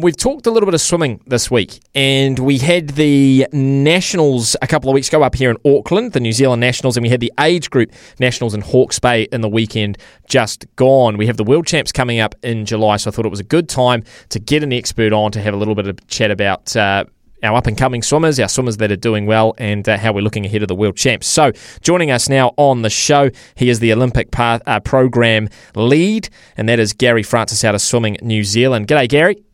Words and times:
We've 0.00 0.16
talked 0.16 0.46
a 0.46 0.52
little 0.52 0.68
bit 0.68 0.74
of 0.74 0.80
swimming 0.80 1.20
this 1.26 1.50
week, 1.50 1.80
and 1.92 2.38
we 2.38 2.58
had 2.58 2.90
the 2.90 3.48
Nationals 3.52 4.54
a 4.62 4.66
couple 4.68 4.88
of 4.88 4.94
weeks 4.94 5.08
ago 5.08 5.24
up 5.24 5.34
here 5.34 5.50
in 5.50 5.56
Auckland, 5.66 6.12
the 6.12 6.20
New 6.20 6.30
Zealand 6.30 6.60
Nationals, 6.60 6.96
and 6.96 7.02
we 7.02 7.08
had 7.08 7.18
the 7.18 7.32
age 7.40 7.68
group 7.68 7.90
Nationals 8.20 8.54
in 8.54 8.60
Hawke's 8.60 9.00
Bay 9.00 9.24
in 9.32 9.40
the 9.40 9.48
weekend 9.48 9.98
just 10.28 10.66
gone. 10.76 11.16
We 11.16 11.26
have 11.26 11.36
the 11.36 11.42
World 11.42 11.66
Champs 11.66 11.90
coming 11.90 12.20
up 12.20 12.36
in 12.44 12.64
July, 12.64 12.96
so 12.96 13.10
I 13.10 13.12
thought 13.12 13.26
it 13.26 13.30
was 13.30 13.40
a 13.40 13.44
good 13.44 13.68
time 13.68 14.04
to 14.28 14.38
get 14.38 14.62
an 14.62 14.72
expert 14.72 15.12
on 15.12 15.32
to 15.32 15.40
have 15.40 15.52
a 15.52 15.56
little 15.56 15.74
bit 15.74 15.88
of 15.88 16.06
chat 16.06 16.30
about. 16.30 16.76
Uh, 16.76 17.04
our 17.42 17.56
up 17.56 17.66
and 17.66 17.76
coming 17.76 18.02
swimmers, 18.02 18.38
our 18.38 18.48
swimmers 18.48 18.76
that 18.76 18.92
are 18.92 18.96
doing 18.96 19.26
well, 19.26 19.54
and 19.58 19.88
uh, 19.88 19.96
how 19.96 20.12
we're 20.12 20.22
looking 20.22 20.44
ahead 20.46 20.62
of 20.62 20.68
the 20.68 20.74
World 20.76 20.96
Champs. 20.96 21.26
So, 21.26 21.52
joining 21.82 22.12
us 22.12 22.28
now 22.28 22.52
on 22.56 22.82
the 22.82 22.90
show, 22.90 23.30
he 23.56 23.68
is 23.68 23.78
the 23.80 23.92
Olympic 23.92 24.30
path, 24.30 24.60
uh, 24.66 24.78
program 24.78 25.48
lead, 25.74 26.28
and 26.56 26.68
that 26.68 26.78
is 26.78 26.92
Gary 26.92 27.22
Francis 27.24 27.64
out 27.64 27.76
of 27.76 27.80
Swimming 27.80 28.16
New 28.22 28.44
Zealand. 28.44 28.86
G'day, 28.86 29.08
Gary. 29.08 29.47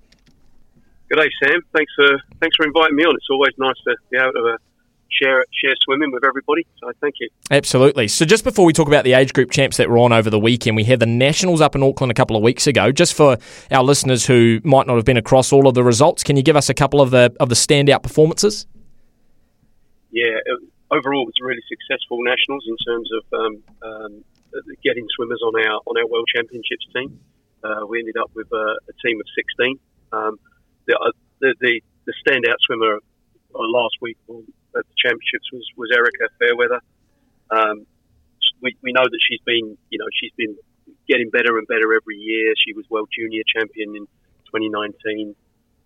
G'day, 1.14 1.28
Sam. 1.42 1.60
Thanks 1.72 1.92
for 1.94 2.18
thanks 2.40 2.56
for 2.56 2.66
inviting 2.66 2.96
me 2.96 3.04
on. 3.04 3.14
It's 3.14 3.30
always 3.30 3.52
nice 3.56 3.76
to 3.86 3.94
be 4.10 4.18
able 4.18 4.32
to 4.32 4.54
uh, 4.54 4.56
share 5.10 5.44
share 5.62 5.74
swimming 5.84 6.10
with 6.10 6.24
everybody. 6.24 6.66
So 6.80 6.90
thank 7.00 7.14
you. 7.20 7.28
Absolutely. 7.52 8.08
So 8.08 8.24
just 8.24 8.42
before 8.42 8.64
we 8.64 8.72
talk 8.72 8.88
about 8.88 9.04
the 9.04 9.12
age 9.12 9.32
group 9.32 9.52
champs 9.52 9.76
that 9.76 9.88
were 9.88 9.98
on 9.98 10.12
over 10.12 10.28
the 10.28 10.40
weekend, 10.40 10.74
we 10.74 10.82
had 10.82 10.98
the 10.98 11.06
nationals 11.06 11.60
up 11.60 11.76
in 11.76 11.84
Auckland 11.84 12.10
a 12.10 12.14
couple 12.14 12.34
of 12.36 12.42
weeks 12.42 12.66
ago. 12.66 12.90
Just 12.90 13.14
for 13.14 13.38
our 13.70 13.84
listeners 13.84 14.26
who 14.26 14.60
might 14.64 14.88
not 14.88 14.96
have 14.96 15.04
been 15.04 15.16
across 15.16 15.52
all 15.52 15.68
of 15.68 15.74
the 15.74 15.84
results, 15.84 16.24
can 16.24 16.36
you 16.36 16.42
give 16.42 16.56
us 16.56 16.68
a 16.68 16.74
couple 16.74 17.00
of 17.00 17.12
the 17.12 17.32
of 17.38 17.48
the 17.48 17.54
standout 17.54 18.02
performances? 18.02 18.66
Yeah, 20.10 20.34
it, 20.44 20.58
overall 20.90 21.22
it 21.22 21.26
was 21.26 21.34
really 21.40 21.62
successful 21.68 22.18
nationals 22.24 22.64
in 22.66 22.76
terms 22.84 23.10
of 23.12 23.38
um, 23.38 23.62
um, 23.82 24.24
getting 24.82 25.06
swimmers 25.14 25.40
on 25.46 25.54
our 25.64 25.80
on 25.86 25.96
our 25.96 26.08
world 26.08 26.28
championships 26.34 26.86
team. 26.92 27.20
Uh, 27.62 27.86
we 27.86 28.00
ended 28.00 28.16
up 28.16 28.32
with 28.34 28.48
a, 28.52 28.76
a 28.88 29.06
team 29.06 29.20
of 29.20 29.26
sixteen. 29.36 29.78
Um, 30.12 30.40
the, 30.86 30.94
uh, 30.96 31.12
the, 31.40 31.54
the, 31.60 31.80
the 32.06 32.14
standout 32.24 32.58
swimmer 32.60 32.98
uh, 33.54 33.68
last 33.68 33.96
week 34.00 34.18
at 34.28 34.84
the 34.84 34.96
championships 34.98 35.48
was, 35.52 35.64
was 35.76 35.90
Erika 35.94 36.28
Fairweather. 36.38 36.80
Um, 37.50 37.86
we, 38.60 38.76
we 38.82 38.92
know 38.92 39.04
that 39.04 39.20
she's 39.28 39.40
been, 39.44 39.76
you 39.90 39.98
know, 39.98 40.08
she's 40.20 40.32
been 40.36 40.56
getting 41.08 41.30
better 41.30 41.58
and 41.58 41.66
better 41.66 41.92
every 41.94 42.16
year. 42.16 42.52
She 42.56 42.72
was 42.72 42.84
world 42.90 43.08
junior 43.12 43.42
champion 43.44 43.96
in 43.96 44.04
2019, 44.52 45.34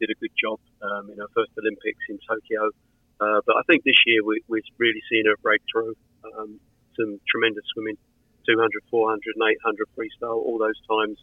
did 0.00 0.11
a 0.11 0.19
good 0.20 0.34
job 0.39 0.58
um, 0.83 1.11
in 1.11 1.19
her 1.19 1.30
first 1.34 1.51
Olympics 1.58 2.03
in 2.08 2.19
Tokyo. 2.27 2.70
Uh, 3.19 3.41
but 3.47 3.56
I 3.58 3.62
think 3.67 3.83
this 3.83 3.98
year 4.06 4.23
we, 4.25 4.42
we're 4.47 4.62
really 4.78 5.03
seeing 5.11 5.27
her 5.27 5.36
break 5.42 5.62
through. 5.70 5.95
Um, 6.23 6.61
some 6.95 7.19
tremendous 7.30 7.64
swimming, 7.75 7.98
200, 8.47 8.70
400, 8.91 9.23
and 9.34 9.42
800 9.42 9.86
freestyle. 9.95 10.39
All 10.39 10.58
those 10.58 10.78
times 10.86 11.19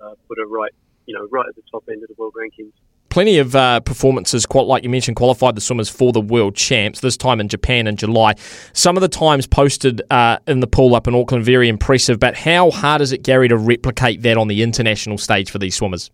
uh, 0.00 0.14
put 0.28 0.38
her 0.38 0.46
right, 0.46 0.72
you 1.06 1.14
know, 1.14 1.28
right 1.30 1.48
at 1.48 1.56
the 1.56 1.64
top 1.70 1.84
end 1.88 2.02
of 2.02 2.08
the 2.08 2.16
world 2.16 2.34
rankings 2.36 2.72
plenty 3.10 3.38
of 3.38 3.54
uh, 3.54 3.80
performances, 3.80 4.46
quite 4.46 4.66
like 4.66 4.82
you 4.82 4.88
mentioned, 4.88 5.16
qualified 5.16 5.54
the 5.54 5.60
swimmers 5.60 5.90
for 5.90 6.12
the 6.12 6.20
world 6.20 6.54
champs, 6.54 7.00
this 7.00 7.16
time 7.16 7.40
in 7.40 7.48
Japan 7.48 7.86
in 7.86 7.96
July. 7.96 8.34
Some 8.72 8.96
of 8.96 9.02
the 9.02 9.08
times 9.08 9.46
posted 9.46 10.00
uh, 10.10 10.38
in 10.46 10.60
the 10.60 10.66
pool 10.66 10.94
up 10.94 11.06
in 11.06 11.14
Auckland, 11.14 11.44
very 11.44 11.68
impressive, 11.68 12.18
but 12.18 12.36
how 12.36 12.70
hard 12.70 13.02
is 13.02 13.12
it, 13.12 13.22
Gary, 13.22 13.48
to 13.48 13.56
replicate 13.56 14.22
that 14.22 14.36
on 14.38 14.48
the 14.48 14.62
international 14.62 15.18
stage 15.18 15.50
for 15.50 15.58
these 15.58 15.74
swimmers? 15.74 16.10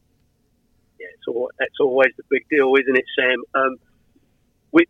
Yeah, 0.99 1.07
it's 1.15 1.29
all, 1.29 1.51
that's 1.59 1.79
always 1.81 2.13
the 2.17 2.25
big 2.31 2.49
deal, 2.49 2.75
isn't 2.75 2.97
it, 2.97 3.05
Sam? 3.17 3.43
Um, 3.55 3.77
we, 4.73 4.87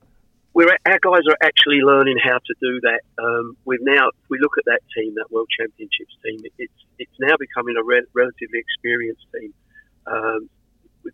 we're, 0.55 0.69
our 0.87 0.99
guys 1.03 1.23
are 1.29 1.37
actually 1.43 1.81
learning 1.83 2.19
how 2.23 2.39
to 2.39 2.55
do 2.61 2.81
that. 2.83 3.01
Um, 3.23 3.57
we've 3.65 3.83
now, 3.83 4.09
if 4.09 4.31
we 4.31 4.39
look 4.41 4.57
at 4.59 4.65
that 4.67 4.81
team, 4.97 5.15
that 5.17 5.31
World 5.31 5.49
Championships 5.59 6.17
team, 6.25 6.41
it's, 6.59 6.73
it's 6.99 7.19
now 7.21 7.37
becoming 7.37 7.77
a 7.77 7.83
re- 7.83 8.07
relatively 8.15 8.61
experienced 8.61 9.27
team. 9.35 9.53
Um, 10.07 10.49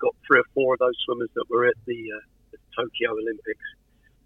got 0.03 0.19
three 0.27 0.43
or 0.43 0.49
four 0.53 0.75
of 0.75 0.81
those 0.83 0.99
swimmers 1.07 1.31
that 1.39 1.47
were 1.49 1.67
at 1.71 1.79
the, 1.87 2.11
uh, 2.11 2.27
the 2.51 2.59
Tokyo 2.75 3.15
Olympics. 3.15 3.69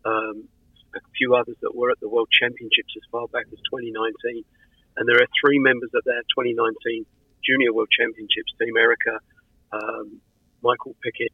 Um, 0.04 0.48
a 0.96 1.00
few 1.12 1.34
others 1.36 1.56
that 1.60 1.76
were 1.76 1.90
at 1.90 2.00
the 2.00 2.08
World 2.08 2.28
Championships 2.32 2.96
as 2.96 3.04
far 3.12 3.28
back 3.28 3.44
as 3.52 3.60
2019. 3.68 4.44
And 4.96 5.04
there 5.04 5.20
are 5.20 5.28
three 5.36 5.58
members 5.60 5.90
of 5.92 6.02
that 6.04 6.24
2019 6.32 7.04
Junior 7.44 7.72
World 7.72 7.92
Championships 7.92 8.52
team, 8.58 8.74
Erika, 8.76 9.20
um, 9.72 10.20
Michael 10.62 10.96
Pickett, 11.04 11.32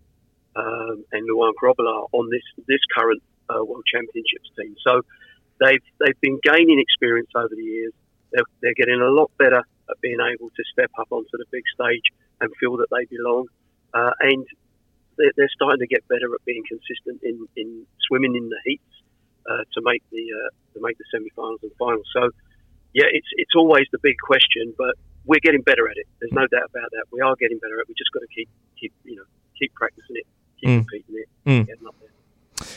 um, 0.57 1.05
and 1.13 1.25
Luan 1.27 1.55
Grobbelaar 1.57 2.09
on 2.13 2.29
this 2.29 2.45
this 2.67 2.81
current 2.93 3.23
uh, 3.49 3.65
World 3.65 3.85
Championships 3.87 4.51
team. 4.59 4.75
So 4.85 5.01
they've 5.61 5.87
they've 6.01 6.21
been 6.21 6.39
gaining 6.43 6.81
experience 6.81 7.31
over 7.35 7.55
the 7.55 7.63
years. 7.63 7.93
They're, 8.33 8.45
they're 8.61 8.75
getting 8.75 9.01
a 9.01 9.11
lot 9.11 9.31
better 9.39 9.63
at 9.91 10.01
being 10.01 10.19
able 10.21 10.51
to 10.51 10.63
step 10.73 10.91
up 10.99 11.09
onto 11.11 11.33
the 11.33 11.45
big 11.51 11.65
stage 11.75 12.05
and 12.41 12.51
feel 12.61 12.77
that 12.79 12.89
they 12.91 13.05
belong. 13.07 13.47
Uh, 13.95 14.13
and 14.21 14.47
they're, 15.19 15.33
they're, 15.37 15.55
starting 15.55 15.81
to 15.81 15.87
get 15.87 16.07
better 16.09 16.33
at 16.35 16.45
being 16.45 16.65
consistent 16.67 17.21
in, 17.23 17.47
in 17.57 17.87
swimming 18.09 18.35
in 18.35 18.49
the 18.49 18.61
heats 18.65 18.93
uh, 19.49 19.65
to 19.75 19.81
make 19.85 20.03
the 20.11 20.25
uh, 20.33 20.51
to 20.75 20.81
make 20.81 20.97
the 20.97 21.05
semi-finals 21.13 21.61
and 21.63 21.73
finals. 21.79 22.09
So, 22.13 22.31
yeah, 22.95 23.09
it's 23.11 23.29
it's 23.37 23.55
always 23.55 23.85
the 23.93 23.99
big 24.03 24.17
question, 24.25 24.73
but 24.79 24.97
we're 25.25 25.43
getting 25.43 25.63
better 25.63 25.89
at 25.89 25.97
it. 25.97 26.07
There's 26.21 26.33
no 26.33 26.47
doubt 26.49 26.71
about 26.73 26.91
that. 26.93 27.05
We 27.13 27.21
are 27.21 27.37
getting 27.37 27.59
better 27.59 27.77
at 27.79 27.83
it. 27.83 27.89
We 27.89 27.95
just 27.95 28.13
got 28.13 28.21
to 28.21 28.33
keep 28.35 28.49
keep 28.81 28.93
you 29.05 29.17
know 29.17 29.29
keep 29.59 29.75
practicing 29.75 30.17
it, 30.17 30.27
keep 30.61 30.71
mm. 30.71 30.79
repeating 30.85 31.15
it, 31.21 31.29
mm. 31.47 31.67
getting 31.67 31.87
up 31.87 31.97
there. 32.01 32.12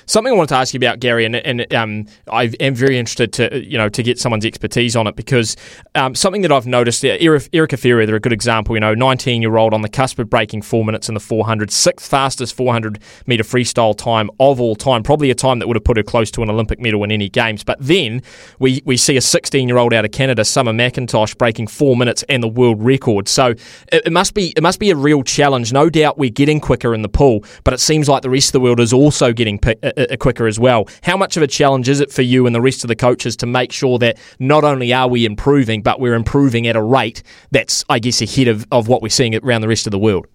Something 0.06 0.34
I 0.34 0.36
wanted 0.36 0.50
to 0.50 0.56
ask 0.56 0.74
you 0.74 0.78
about, 0.78 1.00
Gary, 1.00 1.26
and, 1.26 1.36
and 1.36 1.74
um, 1.74 2.06
I 2.32 2.46
am 2.60 2.76
very 2.76 2.98
interested 2.98 3.34
to 3.34 3.64
you 3.64 3.78
know 3.78 3.90
to 3.90 4.04
get 4.04 4.20
someone's 4.20 4.46
expertise 4.46 4.96
on 4.96 5.08
it 5.08 5.16
because 5.16 5.56
um, 5.96 6.16
something 6.16 6.42
that 6.42 6.52
I've 6.52 6.68
noticed, 6.68 7.04
Erika 7.06 7.78
Ferrier, 7.78 8.06
they're 8.06 8.16
a 8.16 8.20
good 8.20 8.34
example. 8.34 8.76
You 8.76 8.80
know, 8.82 8.94
19 8.94 9.42
year 9.42 9.58
old 9.58 9.74
on 9.74 9.82
the 9.82 9.90
cusp 9.90 10.20
of 10.20 10.30
breaking 10.30 10.62
four 10.62 10.86
minutes 10.86 11.08
in 11.08 11.14
the 11.14 11.20
400, 11.20 11.72
sixth 11.72 12.10
fastest 12.10 12.56
400 12.56 13.00
meter 13.26 13.44
freestyle 13.44 13.98
time 13.98 14.30
of 14.40 14.60
all 14.60 14.76
time, 14.76 15.04
probably 15.04 15.32
a 15.32 15.36
time 15.36 15.60
that 15.60 15.68
would 15.68 15.76
have 15.76 15.84
put 15.84 15.98
her 15.98 16.04
close 16.04 16.32
to 16.32 16.44
an 16.44 16.50
Olympic 16.50 16.80
medal 16.80 17.04
in 17.04 17.12
any 17.12 17.30
games. 17.30 17.64
But 17.64 17.78
then 17.80 18.22
we 18.60 18.82
we 18.86 18.98
see 18.98 19.18
a 19.18 19.22
16 19.22 19.68
year 19.68 19.78
old 19.78 19.94
out 19.94 20.06
of 20.06 20.12
Canada, 20.12 20.46
Summer 20.46 20.74
McIntosh, 20.74 21.38
breaking 21.38 21.68
four 21.68 21.96
minutes 21.96 22.24
and 22.30 22.42
the 22.42 22.48
world 22.48 22.84
record. 22.84 23.28
So 23.28 23.48
it, 23.48 24.06
it 24.06 24.12
must 24.12 24.34
be 24.34 24.54
it 24.56 24.64
must 24.64 24.80
be 24.80 24.92
a 24.92 24.96
real 24.96 25.24
challenge. 25.24 25.74
No 25.74 25.90
doubt 25.90 26.18
we're 26.18 26.30
getting 26.30 26.60
quicker 26.60 26.94
in 26.94 27.02
the 27.02 27.10
pool, 27.10 27.44
but 27.64 27.74
it 27.74 27.80
seems 27.80 28.10
like 28.10 28.22
the 28.22 28.30
rest 28.30 28.50
of 28.50 28.54
the 28.54 28.60
world 28.60 28.80
is 28.80 28.94
also 28.94 29.34
getting 29.34 29.60
uh, 29.84 30.16
quicker 30.18 30.48
as 30.48 30.60
well. 30.60 30.88
How 31.04 31.18
much 31.18 31.38
of 31.38 31.44
a 31.44 31.48
challenge 31.48 31.90
is 31.90 32.00
it 32.00 32.12
for 32.12 32.22
you 32.22 32.46
and 32.46 32.56
the 32.56 32.62
rest 32.62 32.84
of 32.84 32.88
the 32.88 32.96
coaches 32.96 33.36
to 33.38 33.46
make 33.46 33.72
sure 33.72 33.98
that 34.00 34.18
not 34.40 34.64
only 34.64 34.94
are 34.94 35.08
we 35.08 35.26
improving, 35.26 35.82
but 35.82 36.00
we're 36.00 36.16
improving 36.16 36.68
at 36.68 36.76
a 36.76 36.82
rate 36.82 37.24
that's, 37.52 37.84
I 37.90 38.00
guess, 38.00 38.22
ahead 38.22 38.48
of, 38.48 38.66
of 38.72 38.88
what 38.88 39.02
we're 39.02 39.10
seeing 39.10 39.36
around 39.36 39.62
the 39.62 39.68
rest 39.68 39.88
of 39.88 39.92
the 39.92 40.00
world? 40.00 40.28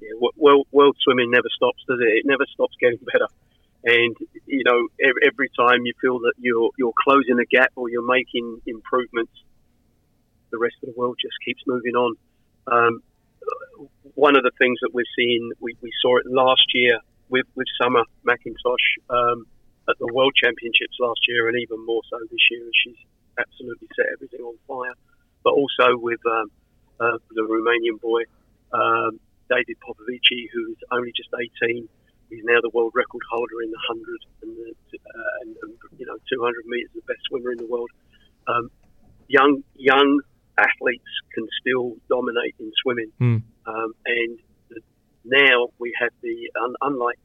Yeah, 0.00 0.08
world, 0.36 0.66
world 0.72 0.96
swimming 1.02 1.30
never 1.30 1.48
stops, 1.54 1.82
does 1.88 1.98
it? 2.00 2.18
It 2.18 2.26
never 2.26 2.44
stops 2.52 2.74
getting 2.80 2.98
better. 3.12 3.26
And 3.84 4.16
you 4.46 4.64
know, 4.64 4.88
every 5.00 5.48
time 5.56 5.86
you 5.86 5.92
feel 6.00 6.18
that 6.20 6.32
you're 6.38 6.70
you're 6.76 6.92
closing 7.04 7.38
a 7.38 7.44
gap 7.44 7.70
or 7.76 7.88
you're 7.88 8.06
making 8.06 8.60
improvements, 8.66 9.32
the 10.50 10.58
rest 10.58 10.74
of 10.82 10.92
the 10.92 10.98
world 10.98 11.16
just 11.22 11.36
keeps 11.44 11.62
moving 11.68 11.94
on. 11.94 12.16
Um, 12.66 13.02
one 14.14 14.36
of 14.36 14.42
the 14.42 14.50
things 14.58 14.78
that 14.82 14.92
we're 14.92 15.04
seeing, 15.14 15.52
we, 15.60 15.76
we 15.80 15.92
saw 16.02 16.18
it 16.18 16.26
last 16.26 16.64
year 16.74 16.98
with, 17.28 17.46
with 17.54 17.66
Summer 17.80 18.02
McIntosh 18.26 18.86
um, 19.10 19.46
at 19.88 19.98
the 19.98 20.08
World 20.12 20.34
Championships 20.34 20.96
last 21.00 21.20
year, 21.28 21.48
and 21.48 21.58
even 21.58 21.84
more 21.84 22.02
so 22.10 22.18
this 22.30 22.44
year, 22.50 22.64
as 22.64 22.76
she's 22.84 23.02
absolutely 23.38 23.88
set 23.96 24.06
everything 24.12 24.40
on 24.40 24.56
fire. 24.66 24.94
But 25.44 25.54
also 25.54 25.96
with 25.96 26.20
um, 26.26 26.50
uh, 27.00 27.18
the 27.30 27.42
Romanian 27.42 28.00
boy, 28.00 28.22
um, 28.72 29.20
David 29.48 29.76
Popovici, 29.78 30.48
who's 30.52 30.78
only 30.90 31.12
just 31.14 31.30
18. 31.62 31.88
He's 32.30 32.42
now 32.42 32.58
the 32.60 32.70
world 32.74 32.92
record 32.94 33.22
holder 33.30 33.62
in 33.62 33.70
the 33.70 33.78
100 33.86 34.18
and, 34.42 34.50
the, 34.58 34.98
uh, 34.98 35.32
and, 35.42 35.56
and 35.62 35.72
you 35.98 36.06
know 36.06 36.18
200 36.26 36.66
meters, 36.66 36.90
the 36.94 37.02
best 37.06 37.20
swimmer 37.28 37.52
in 37.52 37.58
the 37.58 37.66
world. 37.66 37.90
Um, 38.48 38.70
young 39.28 39.62
young 39.76 40.20
athletes 40.58 41.12
can 41.34 41.46
still 41.60 41.94
dominate 42.08 42.54
in 42.58 42.72
swimming, 42.82 43.12
mm. 43.20 43.42
um, 43.66 43.90
and 44.06 44.38
now 45.26 45.68
we 45.78 45.92
have 46.00 46.10
the 46.22 46.50
unlike 46.80 47.18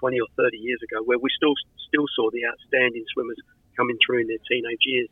20 0.00 0.20
or 0.20 0.26
30 0.36 0.58
years 0.58 0.80
ago, 0.82 1.02
where 1.04 1.18
we 1.18 1.30
still 1.36 1.54
still 1.88 2.06
saw 2.14 2.30
the 2.30 2.46
outstanding 2.46 3.04
swimmers 3.14 3.38
coming 3.76 3.96
through 4.04 4.20
in 4.22 4.28
their 4.28 4.42
teenage 4.50 4.84
years. 4.84 5.08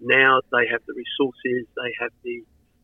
Now 0.00 0.40
they 0.50 0.66
have 0.70 0.82
the 0.86 0.94
resources, 0.94 1.66
they 1.76 1.92
have 2.00 2.10
the, 2.22 2.42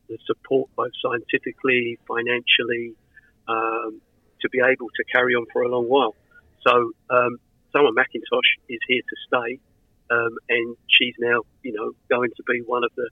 the 0.08 0.18
support 0.26 0.70
both 0.76 0.92
scientifically, 1.02 1.98
financially, 2.06 2.94
um, 3.48 4.00
to 4.42 4.48
be 4.50 4.58
able 4.58 4.88
to 4.88 5.04
carry 5.12 5.34
on 5.34 5.46
for 5.52 5.62
a 5.62 5.68
long 5.68 5.86
while. 5.86 6.14
So 6.66 6.92
um, 7.10 7.38
Summer 7.72 7.90
McIntosh 7.90 8.50
is 8.68 8.80
here 8.86 9.02
to 9.02 9.16
stay, 9.26 9.58
um, 10.10 10.36
and 10.48 10.76
she's 10.88 11.14
now, 11.18 11.42
you 11.62 11.72
know, 11.72 11.92
going 12.08 12.30
to 12.36 12.42
be 12.48 12.62
one 12.66 12.84
of 12.84 12.90
the, 12.96 13.08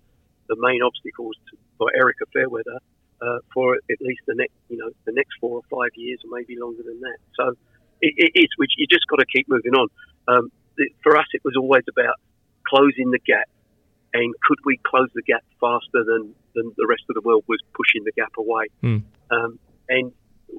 the 0.49 0.57
main 0.59 0.83
obstacles 0.83 1.37
to, 1.51 1.57
for 1.79 1.91
Erika 1.95 2.25
Fairweather 2.33 2.79
uh, 3.21 3.39
for 3.53 3.77
at 3.77 4.01
least 4.01 4.21
the 4.27 4.35
next, 4.35 4.55
you 4.69 4.77
know, 4.77 4.91
the 5.05 5.13
next 5.13 5.35
four 5.41 5.61
or 5.61 5.67
five 5.71 5.91
years, 5.97 6.21
or 6.25 6.37
maybe 6.37 6.57
longer 6.59 6.83
than 6.83 7.01
that. 7.01 7.19
So 7.35 7.55
it, 8.01 8.15
it 8.17 8.33
is, 8.35 8.49
which 8.57 8.73
you 8.77 8.87
just 8.87 9.07
got 9.09 9.17
to 9.17 9.27
keep 9.27 9.49
moving 9.49 9.75
on. 9.75 9.89
Um, 10.29 10.53
for 11.03 11.17
us, 11.17 11.27
it 11.33 11.43
was 11.45 11.55
always 11.57 11.83
about 11.91 12.17
closing 12.67 13.11
the 13.11 13.19
gap, 13.19 13.49
and 14.15 14.35
could 14.47 14.59
we 14.65 14.79
close 14.85 15.09
the 15.15 15.23
gap 15.23 15.43
faster 15.61 16.05
than, 16.05 16.35
than 16.55 16.73
the 16.77 16.87
rest 16.87 17.03
of 17.09 17.15
the 17.15 17.23
world 17.23 17.45
was 17.49 17.59
pushing 17.75 18.05
the 18.05 18.13
gap 18.13 18.33
away? 18.39 18.67
Mm. 18.83 19.03
Um, 19.31 19.59
and 19.89 20.13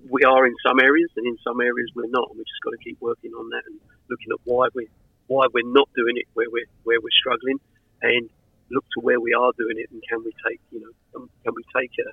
we 0.10 0.24
are 0.24 0.46
in 0.46 0.56
some 0.66 0.80
areas, 0.80 1.10
and 1.16 1.26
in 1.26 1.38
some 1.44 1.62
areas 1.62 1.90
we're 1.96 2.10
not. 2.10 2.30
And 2.30 2.38
we 2.38 2.44
just 2.44 2.62
got 2.64 2.72
to 2.72 2.84
keep 2.84 3.00
working 3.02 3.32
on 3.32 3.50
that 3.50 3.64
and 3.68 3.80
looking 4.10 4.28
at 4.32 4.40
why 4.44 4.68
we 4.74 4.88
why 5.28 5.46
we're 5.54 5.72
not 5.72 5.88
doing 5.96 6.18
it 6.18 6.26
where 6.34 6.50
we're 6.52 6.70
where 6.84 7.00
we're 7.02 7.20
struggling, 7.20 7.60
and 8.02 8.30
look 8.72 8.86
to 8.94 9.00
where 9.00 9.20
we 9.20 9.34
are 9.34 9.52
doing 9.58 9.78
it, 9.78 9.90
and 9.92 10.02
can 10.10 10.24
we 10.24 10.34
take 10.46 10.60
you 10.72 10.82
know 10.82 10.92
um, 11.16 11.30
can 11.44 11.54
we 11.56 11.64
take 11.76 11.92
uh, 12.06 12.12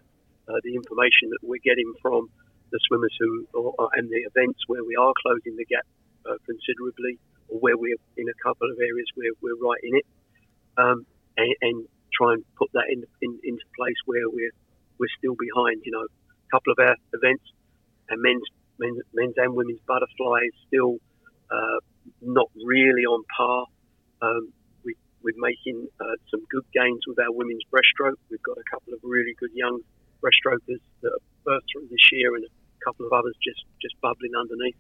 the 0.63 0.75
information 0.75 1.31
that 1.31 1.43
we're 1.43 1.63
getting 1.65 1.93
from 2.03 2.29
the 2.71 2.79
swimmers 2.87 3.15
who 3.19 3.47
or, 3.55 3.89
and 3.95 4.09
the 4.11 4.23
events 4.27 4.61
where 4.67 4.85
we 4.85 4.97
are 4.97 5.13
closing 5.23 5.57
the 5.57 5.65
gap 5.67 5.87
uh, 6.27 6.39
considerably, 6.47 7.19
or 7.49 7.59
where 7.61 7.77
we're 7.77 8.01
in 8.17 8.29
a 8.29 8.39
couple 8.43 8.71
of 8.71 8.79
areas 8.79 9.07
where 9.15 9.31
we're 9.41 9.59
right 9.63 9.81
in 9.83 9.97
it, 9.97 10.07
um, 10.79 11.07
and, 11.37 11.55
and, 11.63 11.89
try 12.17 12.33
and 12.33 12.43
put 12.57 12.73
that 12.73 12.89
in, 12.89 13.05
in, 13.21 13.39
into 13.45 13.67
place 13.77 14.01
where 14.07 14.25
we're 14.33 14.55
we're 14.97 15.13
still 15.19 15.37
behind. 15.37 15.83
You 15.85 15.93
know, 15.93 16.07
a 16.09 16.49
couple 16.51 16.73
of 16.73 16.79
our 16.81 16.97
events 17.13 17.45
and 18.09 18.23
men's 18.23 18.49
men's, 18.79 19.03
men's 19.13 19.35
and 19.37 19.55
women's 19.55 19.81
butterfly 19.87 20.49
is 20.49 20.57
still 20.67 20.97
uh, 21.51 21.79
not 22.23 22.49
really 22.65 23.05
on 23.05 23.23
par. 23.37 23.67
Um, 24.23 24.49
we, 24.85 24.95
we're 25.23 25.37
making 25.37 25.89
uh, 26.01 26.17
some 26.31 26.41
good 26.51 26.65
gains 26.73 27.03
with 27.07 27.19
our 27.19 27.33
women's 27.33 27.65
breaststroke. 27.69 28.17
We've 28.31 28.43
got 28.43 28.57
a 28.57 28.65
couple 28.71 28.95
of 28.95 29.01
really 29.03 29.35
good 29.39 29.53
young 29.53 29.81
breaststrokers 30.23 30.81
that 31.03 31.13
are 31.13 31.25
birthed 31.47 31.67
through 31.73 31.89
this 31.91 32.11
year, 32.13 32.35
and 32.35 32.45
a 32.45 32.85
couple 32.85 33.07
of 33.07 33.13
others 33.13 33.35
just 33.43 33.65
just 33.81 33.95
bubbling 34.01 34.33
underneath. 34.39 34.77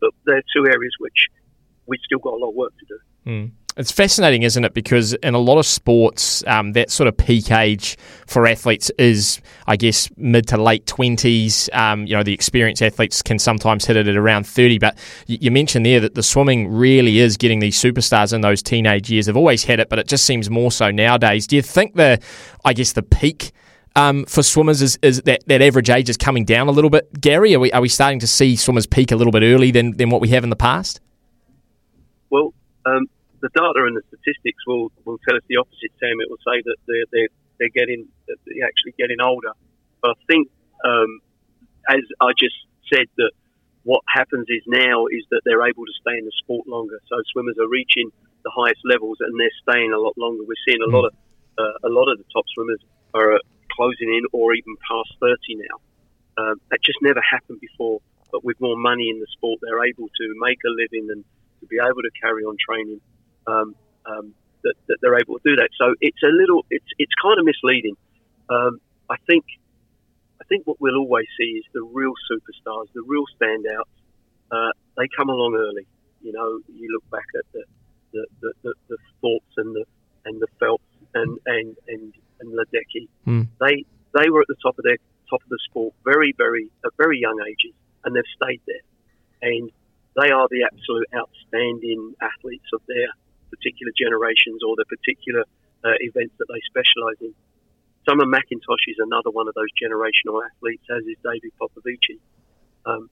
But 0.00 0.10
they're 0.26 0.42
two 0.54 0.66
areas 0.66 0.92
which 0.98 1.26
we've 1.86 2.00
still 2.04 2.18
got 2.18 2.34
a 2.34 2.36
lot 2.36 2.50
of 2.50 2.54
work 2.54 2.72
to 2.78 2.86
do. 2.86 2.98
Mm. 3.30 3.50
It's 3.76 3.92
fascinating, 3.92 4.42
isn't 4.42 4.64
it? 4.64 4.74
Because 4.74 5.14
in 5.14 5.34
a 5.34 5.38
lot 5.38 5.58
of 5.58 5.64
sports, 5.64 6.44
um, 6.48 6.72
that 6.72 6.90
sort 6.90 7.06
of 7.06 7.16
peak 7.16 7.52
age 7.52 7.96
for 8.26 8.46
athletes 8.46 8.90
is, 8.98 9.40
I 9.66 9.76
guess, 9.76 10.10
mid 10.16 10.48
to 10.48 10.60
late 10.60 10.86
twenties. 10.86 11.70
Um, 11.72 12.04
you 12.06 12.16
know, 12.16 12.24
the 12.24 12.34
experienced 12.34 12.82
athletes 12.82 13.22
can 13.22 13.38
sometimes 13.38 13.84
hit 13.84 13.96
it 13.96 14.08
at 14.08 14.16
around 14.16 14.46
thirty. 14.46 14.78
But 14.78 14.98
you 15.26 15.52
mentioned 15.52 15.86
there 15.86 16.00
that 16.00 16.16
the 16.16 16.22
swimming 16.22 16.68
really 16.68 17.20
is 17.20 17.36
getting 17.36 17.60
these 17.60 17.80
superstars 17.80 18.32
in 18.32 18.40
those 18.40 18.60
teenage 18.60 19.08
years. 19.08 19.26
They've 19.26 19.36
always 19.36 19.64
had 19.64 19.78
it, 19.78 19.88
but 19.88 20.00
it 20.00 20.08
just 20.08 20.26
seems 20.26 20.50
more 20.50 20.72
so 20.72 20.90
nowadays. 20.90 21.46
Do 21.46 21.54
you 21.54 21.62
think 21.62 21.94
the, 21.94 22.20
I 22.64 22.72
guess, 22.72 22.92
the 22.92 23.04
peak 23.04 23.52
um, 23.96 24.24
for 24.24 24.42
swimmers 24.42 24.82
is, 24.82 24.98
is 25.02 25.22
that, 25.22 25.46
that 25.46 25.62
average 25.62 25.90
age 25.90 26.08
is 26.08 26.16
coming 26.16 26.44
down 26.44 26.68
a 26.68 26.70
little 26.70 26.90
bit. 26.90 27.08
Gary, 27.20 27.54
are 27.54 27.58
we 27.58 27.72
are 27.72 27.80
we 27.80 27.88
starting 27.88 28.20
to 28.20 28.26
see 28.26 28.56
swimmers 28.56 28.86
peak 28.86 29.12
a 29.12 29.16
little 29.16 29.32
bit 29.32 29.42
early 29.42 29.70
than, 29.70 29.96
than 29.96 30.10
what 30.10 30.20
we 30.20 30.28
have 30.28 30.44
in 30.44 30.50
the 30.50 30.56
past? 30.56 31.00
Well, 32.30 32.54
um, 32.86 33.06
the 33.40 33.48
data 33.54 33.84
and 33.86 33.96
the 33.96 34.02
statistics 34.08 34.66
will, 34.66 34.92
will 35.04 35.18
tell 35.26 35.36
us 35.36 35.42
the 35.48 35.56
opposite, 35.56 35.90
Sam. 35.98 36.20
It 36.20 36.30
will 36.30 36.38
say 36.38 36.62
that 36.64 36.76
they're, 36.86 37.04
they're, 37.12 37.28
they're 37.58 37.74
getting, 37.74 38.06
they're 38.26 38.66
actually 38.66 38.94
getting 38.98 39.20
older. 39.20 39.52
But 40.02 40.10
I 40.10 40.14
think, 40.28 40.48
um, 40.84 41.20
as 41.88 42.00
I 42.20 42.32
just 42.38 42.54
said, 42.92 43.06
that 43.16 43.32
what 43.82 44.02
happens 44.06 44.46
is 44.48 44.62
now 44.66 45.06
is 45.06 45.24
that 45.30 45.40
they're 45.44 45.66
able 45.66 45.84
to 45.84 45.92
stay 46.00 46.16
in 46.18 46.24
the 46.24 46.32
sport 46.38 46.68
longer. 46.68 47.00
So 47.08 47.16
swimmers 47.32 47.56
are 47.58 47.68
reaching 47.68 48.10
the 48.44 48.52
highest 48.54 48.80
levels 48.84 49.18
and 49.20 49.38
they're 49.38 49.58
staying 49.68 49.92
a 49.92 49.98
lot 49.98 50.16
longer. 50.16 50.44
We're 50.44 50.64
seeing 50.68 50.82
a 50.82 50.90
lot 50.90 51.06
of 51.06 51.14
uh, 51.58 51.88
a 51.88 51.90
lot 51.90 52.08
of 52.08 52.16
the 52.16 52.24
top 52.32 52.44
swimmers 52.54 52.80
are 53.12 53.38
closing 53.80 54.12
in 54.12 54.28
or 54.32 54.52
even 54.52 54.76
past 54.84 55.16
30 55.20 55.56
now. 55.56 55.76
Um, 56.36 56.60
that 56.70 56.84
just 56.84 57.00
never 57.00 57.20
happened 57.24 57.60
before. 57.60 58.00
But 58.30 58.44
with 58.44 58.60
more 58.60 58.76
money 58.76 59.08
in 59.08 59.18
the 59.18 59.26
sport, 59.32 59.60
they're 59.62 59.84
able 59.84 60.06
to 60.06 60.26
make 60.36 60.60
a 60.68 60.70
living 60.70 61.08
and 61.10 61.24
to 61.60 61.66
be 61.66 61.76
able 61.80 62.04
to 62.04 62.12
carry 62.20 62.44
on 62.44 62.56
training 62.60 63.00
um, 63.46 63.74
um, 64.04 64.34
that, 64.62 64.74
that, 64.86 64.98
they're 65.00 65.18
able 65.18 65.40
to 65.40 65.44
do 65.44 65.56
that. 65.56 65.70
So 65.80 65.94
it's 66.00 66.22
a 66.22 66.30
little, 66.30 66.64
it's 66.70 66.86
it's 66.98 67.12
kind 67.20 67.40
of 67.40 67.44
misleading. 67.44 67.96
Um, 68.48 68.80
I 69.08 69.16
think 69.26 69.44
I 70.40 70.44
think 70.44 70.66
what 70.66 70.80
we'll 70.80 70.96
always 70.96 71.26
see 71.38 71.58
is 71.58 71.64
the 71.72 71.82
real 71.82 72.12
superstars, 72.30 72.86
the 72.94 73.02
real 73.02 73.24
standouts. 73.34 73.90
Uh, 74.52 74.72
they 74.96 75.08
come 75.16 75.28
along 75.28 75.56
early. 75.56 75.86
You 76.22 76.32
know, 76.32 76.60
you 76.68 76.88
look 76.92 77.08
back 77.10 77.26
at 77.34 77.44
the 77.52 77.64
the, 78.12 78.26
the, 78.40 78.52
the, 78.62 78.96
the 79.22 79.40
and 79.56 79.74
the 79.74 79.84
and 80.24 80.40
the 80.40 80.48
Phelps 80.58 80.84
and 81.14 81.38
and 81.46 81.76
and, 81.88 82.14
and 82.40 82.52
Ledecky. 82.52 83.08
Mm. 83.26 83.48
They 83.60 83.84
they 84.16 84.30
were 84.30 84.40
at 84.40 84.48
the 84.48 84.60
top 84.62 84.78
of 84.78 84.84
their 84.84 84.98
top 85.28 85.42
of 85.42 85.48
the 85.48 85.58
sport 85.68 85.94
very 86.04 86.34
very 86.36 86.70
at 86.84 86.92
very 86.96 87.18
young 87.18 87.38
ages, 87.46 87.74
and 88.04 88.14
they've 88.14 88.34
stayed 88.36 88.60
there. 88.66 88.84
And 89.42 89.70
they 90.16 90.30
are 90.30 90.48
the 90.50 90.64
absolute 90.66 91.06
outstanding 91.14 92.14
athletes 92.20 92.66
of 92.74 92.82
their 92.88 93.08
particular 93.50 93.92
generations 93.96 94.62
or 94.66 94.76
the 94.76 94.84
particular 94.84 95.44
uh, 95.84 95.96
events 96.00 96.34
that 96.38 96.46
they 96.50 96.60
specialise 96.66 97.20
in. 97.20 97.34
Summer 98.08 98.24
McIntosh 98.24 98.84
is 98.88 98.96
another 98.98 99.30
one 99.30 99.48
of 99.48 99.54
those 99.54 99.70
generational 99.76 100.40
athletes, 100.44 100.84
as 100.90 101.04
is 101.04 101.16
David 101.22 101.52
Popovici. 101.60 102.18
Um, 102.86 103.10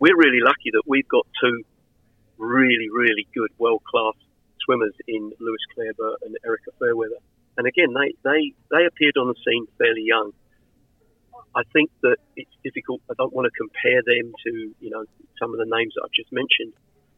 we're 0.00 0.16
really 0.16 0.40
lucky 0.40 0.72
that 0.72 0.82
we've 0.86 1.08
got 1.08 1.26
two 1.40 1.62
really, 2.38 2.88
really 2.90 3.26
good, 3.34 3.50
world 3.58 3.82
class 3.84 4.14
swimmers 4.64 4.94
in 5.06 5.32
Lewis 5.40 5.60
Clareburt 5.76 6.16
and 6.24 6.36
Erika 6.44 6.72
Fairweather. 6.78 7.20
And 7.56 7.66
again, 7.66 7.94
they, 7.94 8.14
they, 8.22 8.54
they 8.70 8.86
appeared 8.86 9.16
on 9.16 9.28
the 9.28 9.34
scene 9.44 9.66
fairly 9.78 10.02
young. 10.04 10.32
I 11.54 11.62
think 11.72 11.90
that 12.02 12.16
it's 12.36 12.50
difficult. 12.64 13.00
I 13.10 13.14
don't 13.16 13.32
want 13.32 13.46
to 13.46 13.54
compare 13.56 14.02
them 14.04 14.32
to 14.44 14.74
you 14.80 14.90
know 14.90 15.04
some 15.38 15.52
of 15.52 15.58
the 15.58 15.66
names 15.66 15.92
that 15.94 16.02
I've 16.04 16.12
just 16.12 16.32
mentioned, 16.32 16.72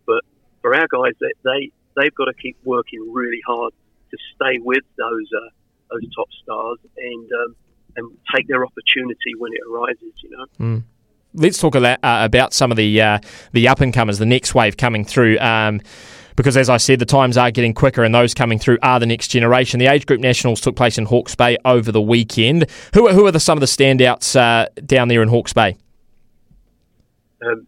but 0.06 0.22
for 0.60 0.74
our 0.74 0.86
guys, 0.88 1.14
they, 1.20 1.32
they 1.42 1.70
they've 1.96 2.14
got 2.14 2.26
to 2.26 2.34
keep 2.34 2.56
working 2.64 3.00
really 3.12 3.40
hard 3.46 3.72
to 4.10 4.16
stay 4.34 4.58
with 4.58 4.84
those 4.98 5.28
uh, 5.34 5.48
those 5.90 6.02
top 6.14 6.28
stars 6.42 6.78
and 6.96 7.30
um, 7.32 7.56
and 7.96 8.18
take 8.34 8.46
their 8.48 8.64
opportunity 8.64 9.34
when 9.38 9.52
it 9.54 9.60
arises. 9.70 10.12
You 10.22 10.30
know. 10.30 10.46
Mm. 10.60 10.82
Let's 11.34 11.58
talk 11.58 11.74
about, 11.74 11.98
uh, 12.02 12.20
about 12.24 12.54
some 12.54 12.70
of 12.70 12.76
the 12.76 13.00
uh, 13.00 13.18
the 13.52 13.68
up 13.68 13.80
and 13.80 13.92
comers, 13.92 14.18
the 14.18 14.26
next 14.26 14.54
wave 14.54 14.76
coming 14.76 15.04
through. 15.04 15.38
Um, 15.38 15.80
because 16.36 16.56
as 16.56 16.68
I 16.68 16.76
said, 16.76 16.98
the 16.98 17.06
times 17.06 17.36
are 17.36 17.50
getting 17.50 17.74
quicker, 17.74 18.04
and 18.04 18.14
those 18.14 18.34
coming 18.34 18.58
through 18.58 18.78
are 18.82 19.00
the 19.00 19.06
next 19.06 19.28
generation. 19.28 19.80
The 19.80 19.86
age 19.86 20.06
group 20.06 20.20
nationals 20.20 20.60
took 20.60 20.76
place 20.76 20.98
in 20.98 21.06
Hawke's 21.06 21.34
Bay 21.34 21.56
over 21.64 21.90
the 21.90 22.00
weekend. 22.00 22.66
Who 22.94 23.08
are, 23.08 23.12
who 23.12 23.26
are 23.26 23.32
the, 23.32 23.40
some 23.40 23.56
of 23.56 23.60
the 23.60 23.66
standouts 23.66 24.36
uh, 24.36 24.68
down 24.84 25.08
there 25.08 25.22
in 25.22 25.28
Hawke's 25.28 25.52
Bay? 25.52 25.76
Um, 27.44 27.66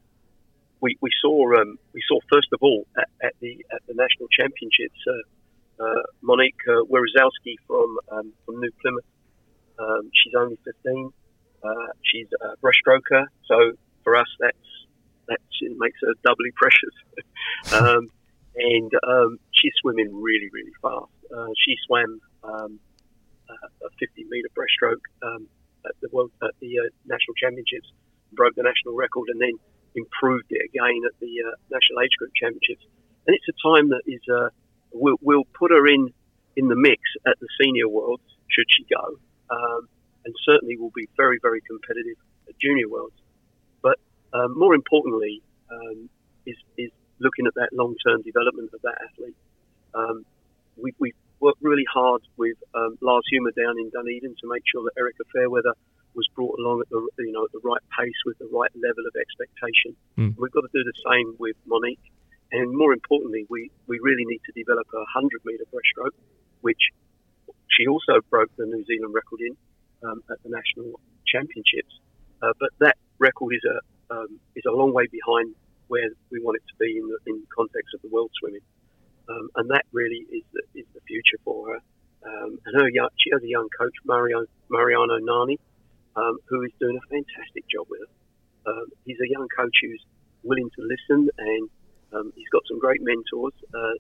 we, 0.81 0.97
we 1.00 1.11
saw 1.20 1.61
um, 1.61 1.79
we 1.93 2.03
saw 2.06 2.20
first 2.31 2.49
of 2.53 2.61
all 2.62 2.87
at, 2.97 3.09
at 3.23 3.35
the 3.41 3.65
at 3.75 3.82
the 3.88 3.94
national 3.94 4.29
championships 4.29 4.99
uh, 5.09 5.85
uh, 5.85 6.03
Monique 6.23 6.55
uh, 6.69 6.82
from 7.67 7.99
um, 8.12 8.32
from 8.44 8.61
New 8.61 8.71
Plymouth. 8.81 9.05
Um, 9.79 10.11
she's 10.12 10.35
only 10.37 10.59
15. 10.64 11.12
Uh, 11.62 11.71
she's 12.03 12.26
a 12.41 12.56
breaststroker, 12.64 13.26
so 13.47 13.73
for 14.05 14.17
us 14.17 14.26
that's 14.41 14.56
that 15.29 15.38
makes 15.79 15.99
her 16.03 16.14
doubly 16.25 16.50
precious. 16.56 16.95
um, 17.73 18.09
and 18.59 18.91
um, 19.07 19.38
she's 19.53 19.73
swimming 19.81 20.11
really 20.12 20.50
really 20.53 20.75
fast. 20.83 21.12
Uh, 21.35 21.53
she 21.65 21.77
swam 21.87 22.21
um, 22.45 22.81
a 23.49 23.88
50 23.99 24.25
meter 24.29 24.49
breaststroke 24.53 25.03
um, 25.23 25.49
at 25.87 25.93
the 26.03 26.09
world 26.12 26.31
at 26.43 26.53
the 26.61 26.79
uh, 26.79 26.88
national 27.07 27.35
championships, 27.41 27.88
broke 28.33 28.55
the 28.55 28.62
national 28.62 28.95
record, 28.95 29.29
and 29.29 29.41
then 29.41 29.57
improved 29.95 30.47
it 30.50 30.62
again 30.69 31.00
at 31.07 31.19
the 31.21 31.33
uh, 31.47 31.55
National 31.71 32.03
Age 32.03 32.15
Group 32.19 32.33
Championships. 32.37 32.85
And 33.27 33.37
it's 33.37 33.49
a 33.49 33.57
time 33.61 33.88
that 33.91 34.03
is, 34.07 34.21
uh, 34.29 34.49
we'll, 34.93 35.17
we'll, 35.21 35.47
put 35.59 35.71
her 35.71 35.87
in, 35.87 36.12
in 36.57 36.69
the 36.69 36.77
mix 36.77 37.00
at 37.27 37.38
the 37.41 37.49
Senior 37.61 37.88
Worlds, 37.88 38.23
should 38.49 38.67
she 38.69 38.85
go. 38.88 39.19
Um, 39.50 39.88
and 40.25 40.35
certainly 40.45 40.77
will 40.77 40.93
be 40.95 41.09
very, 41.17 41.38
very 41.41 41.61
competitive 41.62 42.17
at 42.49 42.59
Junior 42.61 42.88
Worlds. 42.88 43.17
But 43.83 43.99
um, 44.33 44.59
more 44.59 44.75
importantly, 44.75 45.43
um, 45.71 46.11
is, 46.45 46.57
is 46.77 46.91
looking 47.20 47.46
at 47.46 47.54
that 47.54 47.70
long 47.72 47.94
term 48.06 48.22
development 48.22 48.70
of 48.75 48.80
that 48.82 48.96
athlete. 49.02 49.37
Um, 49.94 50.25
we, 50.76 50.92
we 50.98 51.12
worked 51.40 51.62
really 51.62 51.87
hard 51.90 52.22
with 52.37 52.56
um, 52.75 52.98
Lars 53.00 53.25
Humer 53.32 53.54
down 53.54 53.78
in 53.78 53.90
Dunedin 53.90 54.34
to 54.40 54.46
make 54.48 54.62
sure 54.70 54.84
that 54.84 54.94
Erika 54.98 55.25
Fairweather 55.32 55.75
was 56.14 56.26
brought 56.34 56.58
along 56.58 56.80
at 56.80 56.88
the 56.90 56.98
you 57.18 57.32
know 57.32 57.44
at 57.44 57.52
the 57.52 57.62
right 57.62 57.82
pace 57.98 58.20
with 58.26 58.38
the 58.38 58.48
right 58.50 58.70
level 58.75 59.04
of 59.06 59.14
expectation. 59.14 59.94
Mm. 60.18 60.34
We've 60.38 60.52
got 60.52 60.62
to 60.62 60.72
do 60.72 60.82
the 60.82 60.96
same 61.06 61.37
with 61.38 61.56
Monique, 61.66 62.02
and 62.50 62.75
more 62.75 62.92
importantly, 62.92 63.46
we, 63.48 63.70
we 63.87 63.98
really 64.00 64.25
need 64.25 64.40
to 64.46 64.52
develop 64.52 64.87
a 64.94 65.04
hundred 65.12 65.40
metre 65.44 65.66
breaststroke, 65.70 66.16
which 66.60 66.80
she 67.70 67.87
also 67.87 68.20
broke 68.30 68.50
the 68.56 68.66
New 68.66 68.84
Zealand 68.84 69.14
record 69.14 69.40
in 69.40 69.54
um, 70.02 70.22
at 70.30 70.42
the 70.42 70.50
national 70.50 70.98
championships. 71.26 72.00
Uh, 72.42 72.52
but 72.58 72.70
that 72.80 72.96
record 73.18 73.54
is 73.54 73.64
a 73.64 73.78
um, 74.14 74.40
is 74.56 74.64
a 74.66 74.72
long 74.72 74.92
way 74.92 75.06
behind 75.06 75.54
where 75.88 76.09
we 76.30 76.40
want 76.40 76.57
it 76.57 76.64
to 76.68 76.76
be 76.78 76.97
in 76.97 77.09
the 77.09 77.18
in 77.26 77.42
context 77.54 77.95
of 77.95 78.02
the 78.02 78.09
world 78.09 78.30
swimming, 78.38 78.64
um, 79.28 79.49
and 79.57 79.71
that 79.71 79.85
really 79.92 80.25
is 80.30 80.45
the, 80.52 80.62
is 80.80 80.87
the 80.95 81.00
future 81.07 81.38
for 81.45 81.75
her. 81.75 81.80
Um, 82.25 82.59
and 82.66 82.73
her 82.80 82.88
she 83.18 83.30
has 83.33 83.42
a 83.42 83.49
young 83.49 83.68
coach, 83.76 83.95
Mario, 84.04 84.45
Mariano 84.68 85.18
Nani, 85.18 85.59
um, 86.16 86.38
who 86.49 86.62
is 86.62 86.73
doing 86.80 86.97
a 86.97 87.04
fantastic 87.09 87.64
job 87.68 87.87
with 87.90 88.00
her. 88.00 88.73
Um, 88.73 88.87
he's 89.07 89.21
a 89.21 89.28
young 89.28 89.49
coach 89.57 89.75
who's 89.83 90.04
willing 90.42 90.71
to 90.76 90.83
listen, 90.83 91.30
and 91.38 91.71
um, 92.12 92.33
he's 92.37 92.49
got 92.50 92.62
some 92.68 92.78
great 92.78 93.00
mentors. 93.02 93.54
Uh, 93.73 93.97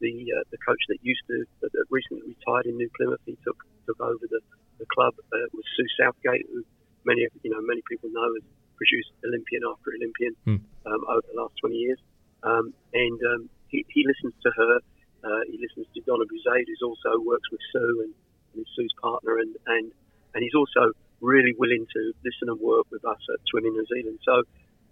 the 0.00 0.32
uh, 0.32 0.44
the 0.50 0.58
coach 0.64 0.80
that 0.88 0.98
used 1.02 1.22
to 1.28 1.44
that 1.62 1.70
recently 1.90 2.34
retired 2.34 2.66
in 2.66 2.76
New 2.76 2.90
Plymouth, 2.96 3.20
he 3.26 3.36
took 3.44 3.56
took 3.86 4.00
over 4.00 4.24
the, 4.28 4.40
the 4.78 4.86
club 4.92 5.14
uh, 5.32 5.46
was 5.52 5.64
Sue 5.76 5.88
Southgate, 6.00 6.46
who 6.52 6.64
many 7.04 7.28
you 7.42 7.50
know 7.50 7.60
many 7.62 7.82
people 7.88 8.08
know 8.12 8.28
as 8.36 8.44
produced 8.80 9.12
Olympian 9.20 9.62
after 9.68 9.92
Olympian 9.92 10.34
mm. 10.48 10.60
um, 10.88 11.00
over 11.04 11.26
the 11.28 11.36
last 11.36 11.52
20 11.60 11.76
years. 11.76 12.00
Um, 12.42 12.72
and 12.96 13.20
um, 13.28 13.42
he, 13.68 13.84
he, 13.92 14.08
listens 14.08 14.32
to 14.40 14.50
her. 14.56 14.80
Uh, 15.20 15.42
he 15.52 15.60
listens 15.60 15.84
to 15.92 16.00
Donna 16.08 16.24
Bouzaid, 16.24 16.64
who 16.64 16.76
also 16.88 17.20
works 17.20 17.44
with 17.52 17.60
Sue 17.72 18.08
and, 18.08 18.14
and 18.56 18.64
Sue's 18.74 18.94
partner. 18.96 19.36
And, 19.36 19.52
and, 19.68 19.92
and 20.32 20.40
he's 20.40 20.56
also 20.56 20.96
really 21.20 21.52
willing 21.60 21.84
to 21.84 22.00
listen 22.24 22.48
and 22.48 22.58
work 22.58 22.88
with 22.90 23.04
us 23.04 23.20
at 23.28 23.38
Swimming 23.52 23.76
New 23.76 23.84
Zealand. 23.92 24.18
So 24.24 24.40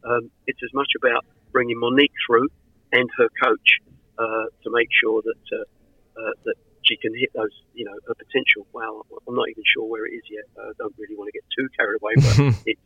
um, 0.05 0.31
it's 0.47 0.61
as 0.61 0.73
much 0.75 0.93
about 1.01 1.25
bringing 1.53 1.81
Monique 1.81 2.13
through 2.29 2.49
and 2.93 3.09
her 3.17 3.29
coach 3.43 3.81
uh, 4.19 4.47
to 4.65 4.69
make 4.71 4.89
sure 4.93 5.23
that 5.23 5.45
uh, 5.57 5.65
uh, 6.21 6.33
that 6.45 6.57
she 6.85 6.97
can 6.97 7.15
hit 7.15 7.31
those, 7.35 7.53
you 7.75 7.85
know, 7.85 7.97
her 8.07 8.15
potential. 8.15 8.67
Well, 8.73 9.07
I'm 9.27 9.35
not 9.35 9.49
even 9.49 9.63
sure 9.75 9.85
where 9.85 10.07
it 10.07 10.13
is 10.13 10.25
yet. 10.31 10.45
I 10.59 10.73
don't 10.79 10.95
really 10.99 11.17
want 11.17 11.29
to 11.29 11.37
get 11.37 11.45
too 11.57 11.69
carried 11.77 12.01
away, 12.01 12.15
but 12.17 12.37
it's, 12.67 12.81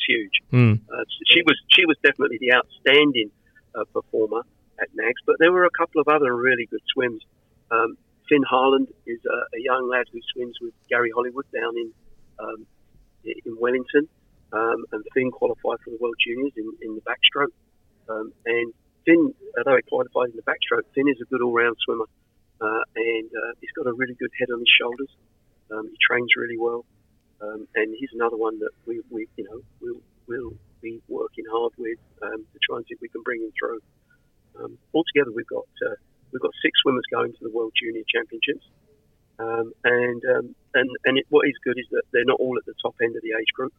it's 0.00 0.06
huge. 0.08 0.36
Mm. 0.52 0.80
Uh, 0.88 1.04
she 1.26 1.42
was 1.42 1.58
she 1.68 1.84
was 1.84 1.96
definitely 2.02 2.38
the 2.40 2.54
outstanding 2.54 3.30
uh, 3.74 3.84
performer 3.92 4.42
at 4.80 4.88
Nags, 4.94 5.20
but 5.26 5.36
there 5.38 5.52
were 5.52 5.64
a 5.64 5.70
couple 5.70 6.00
of 6.00 6.08
other 6.08 6.34
really 6.34 6.66
good 6.66 6.80
swims. 6.92 7.22
Um, 7.70 7.96
Finn 8.28 8.42
Harland 8.42 8.88
is 9.06 9.18
a, 9.26 9.56
a, 9.56 9.60
young 9.60 9.88
lad 9.88 10.06
who 10.12 10.20
swims 10.32 10.56
with 10.60 10.72
Gary 10.88 11.10
Hollywood 11.14 11.46
down 11.52 11.76
in 11.76 11.92
um, 12.38 12.66
in 13.24 13.56
Wellington, 13.60 14.08
um, 14.52 14.86
and 14.92 15.04
Finn 15.14 15.30
qualified 15.30 15.78
for 15.84 15.90
the 15.90 15.98
World 16.00 16.16
Juniors 16.24 16.52
in, 16.56 16.72
in 16.80 16.94
the 16.94 17.02
backstroke. 17.02 17.52
Um, 18.08 18.32
and 18.46 18.72
Finn, 19.04 19.34
although 19.58 19.76
he 19.76 19.82
qualified 19.82 20.30
in 20.30 20.36
the 20.36 20.42
backstroke, 20.42 20.88
Finn 20.94 21.08
is 21.08 21.20
a 21.20 21.26
good 21.26 21.42
all-round 21.42 21.76
swimmer 21.84 22.06
uh, 22.60 22.84
and 22.94 23.28
uh, 23.32 23.52
he's 23.60 23.72
got 23.72 23.86
a 23.86 23.92
really 23.92 24.14
good 24.14 24.30
head 24.38 24.48
on 24.52 24.60
his 24.60 24.68
shoulders. 24.68 25.08
Um, 25.70 25.88
he 25.88 25.96
trains 26.00 26.30
really 26.36 26.58
well, 26.58 26.84
um, 27.42 27.66
and 27.74 27.94
he's 27.98 28.10
another 28.14 28.36
one 28.36 28.58
that 28.60 28.70
we, 28.86 29.00
we 29.10 29.26
you 29.36 29.44
know, 29.44 29.60
we'll, 29.80 30.00
we'll 30.26 30.54
be 30.82 31.00
working 31.08 31.44
hard 31.50 31.72
with 31.78 31.98
um, 32.22 32.44
to 32.52 32.58
try 32.62 32.76
and 32.76 32.84
see 32.86 32.94
if 32.94 33.00
we 33.00 33.08
can 33.08 33.22
bring 33.22 33.42
him 33.42 33.52
through. 33.58 33.80
Um, 34.58 34.78
altogether, 34.94 35.30
we've 35.34 35.46
got 35.46 35.68
uh, 35.86 35.96
we've 36.32 36.42
got 36.42 36.52
six 36.62 36.78
swimmers 36.82 37.04
going 37.10 37.32
to 37.32 37.38
the 37.40 37.50
World 37.50 37.72
Junior 37.80 38.02
Championships, 38.12 38.66
um, 39.38 39.72
and 39.84 40.22
um, 40.36 40.54
and 40.74 40.88
and 41.04 41.18
it, 41.18 41.26
what 41.30 41.46
is 41.48 41.54
good 41.64 41.78
is 41.78 41.86
that 41.92 42.02
they're 42.12 42.28
not 42.28 42.40
all 42.40 42.58
at 42.58 42.66
the 42.66 42.74
top 42.82 42.94
end 43.02 43.16
of 43.16 43.22
the 43.22 43.32
age 43.38 43.52
group. 43.54 43.72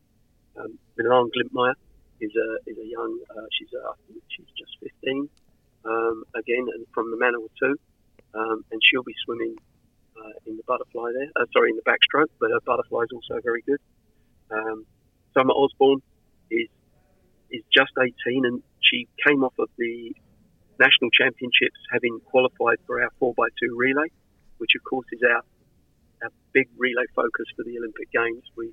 Um, 0.58 0.80
Milan 0.98 1.30
Glimpmeyer 1.30 1.76
is 2.22 2.32
a 2.38 2.70
is 2.70 2.78
a 2.78 2.88
young 2.88 3.20
uh, 3.36 3.48
she's 3.52 3.70
uh, 3.74 3.94
she's 4.30 4.46
just 4.58 4.72
15 5.02 5.28
um, 5.86 6.24
again 6.36 6.68
and 6.74 6.86
from 6.94 7.10
the 7.12 7.18
Manawatu 7.18 7.76
um, 8.34 8.64
and 8.72 8.80
she'll 8.84 9.04
be 9.04 9.16
swimming 9.26 9.56
uh, 10.22 10.34
in 10.46 10.58
the 10.58 10.64
butterfly 10.64 11.12
there. 11.14 11.30
Uh, 11.36 11.46
sorry, 11.54 11.72
in 11.72 11.78
the 11.78 11.88
backstroke, 11.90 12.30
but 12.40 12.52
her 12.52 12.60
butterfly 12.66 13.04
is 13.04 13.10
also 13.14 13.42
very 13.44 13.62
good. 13.66 13.80
Um, 14.52 14.86
Summer 15.34 15.54
Osborne 15.54 16.02
is 16.50 16.68
is 17.52 17.64
just 17.74 17.92
18, 18.00 18.46
and 18.46 18.64
she 18.80 19.08
came 19.28 19.44
off 19.44 19.54
of 19.60 19.70
the 19.78 20.14
national 20.80 21.12
championships 21.12 21.80
having 21.92 22.20
qualified 22.26 22.78
for 22.88 23.02
our 23.02 23.12
4x2 23.22 23.76
relay, 23.76 24.08
which 24.58 24.72
of 24.78 24.84
course 24.84 25.06
is 25.12 25.20
our 25.24 25.44
our 26.24 26.30
big 26.54 26.70
relay 26.78 27.06
focus 27.16 27.48
for 27.56 27.64
the 27.64 27.78
Olympic 27.78 28.12
Games. 28.12 28.44
We, 28.56 28.72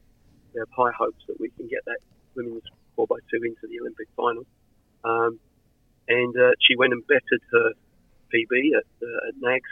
we 0.52 0.60
have 0.60 0.68
high 0.76 0.92
hopes 0.96 1.22
that 1.28 1.40
we 1.40 1.50
can 1.56 1.66
get 1.66 1.84
that 1.86 1.98
women's 2.34 2.62
4x2 2.96 3.44
into 3.44 3.66
the 3.68 3.80
Olympic 3.80 4.08
final. 4.16 4.44
Um, 5.04 5.40
and 6.08 6.34
uh, 6.36 6.52
she 6.60 6.76
went 6.76 6.92
and 6.92 7.06
bettered 7.06 7.42
her 7.52 7.72
PB 8.32 8.76
at, 8.76 8.84
uh, 9.02 9.28
at 9.28 9.34
NAGS 9.40 9.70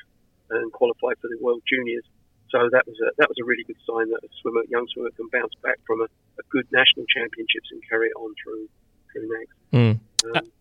and 0.50 0.73
qualify 0.73 1.12
for 1.21 1.29
the 1.29 1.38
World 1.41 1.62
Juniors. 1.67 2.05
So 2.50 2.69
that 2.71 2.87
was 2.87 2.97
a 3.03 3.11
that 3.19 3.29
was 3.29 3.37
a 3.43 3.45
really 3.45 3.65
good 3.65 3.81
sign 3.87 4.09
that 4.11 4.23
a 4.23 4.29
swimmer, 4.41 4.62
young 4.69 4.87
swimmer, 4.93 5.11
can 5.17 5.29
bounce 5.33 5.55
back 5.62 5.79
from 5.87 6.00
a, 6.00 6.05
a 6.05 6.45
good 6.50 6.67
national 6.73 7.05
championships 7.07 7.69
and 7.73 7.83
carry 7.88 8.09
it 8.09 8.17
on 8.17 8.35
through 8.43 8.69
through 9.12 9.29
NAGS. 9.29 9.55
Mm. 9.73 10.37
Um, 10.37 10.53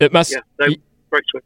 it 0.00 0.12
must. 0.12 0.32
Yeah, 0.32 0.40
they, 0.58 0.78
great 1.08 1.24
swim. 1.30 1.42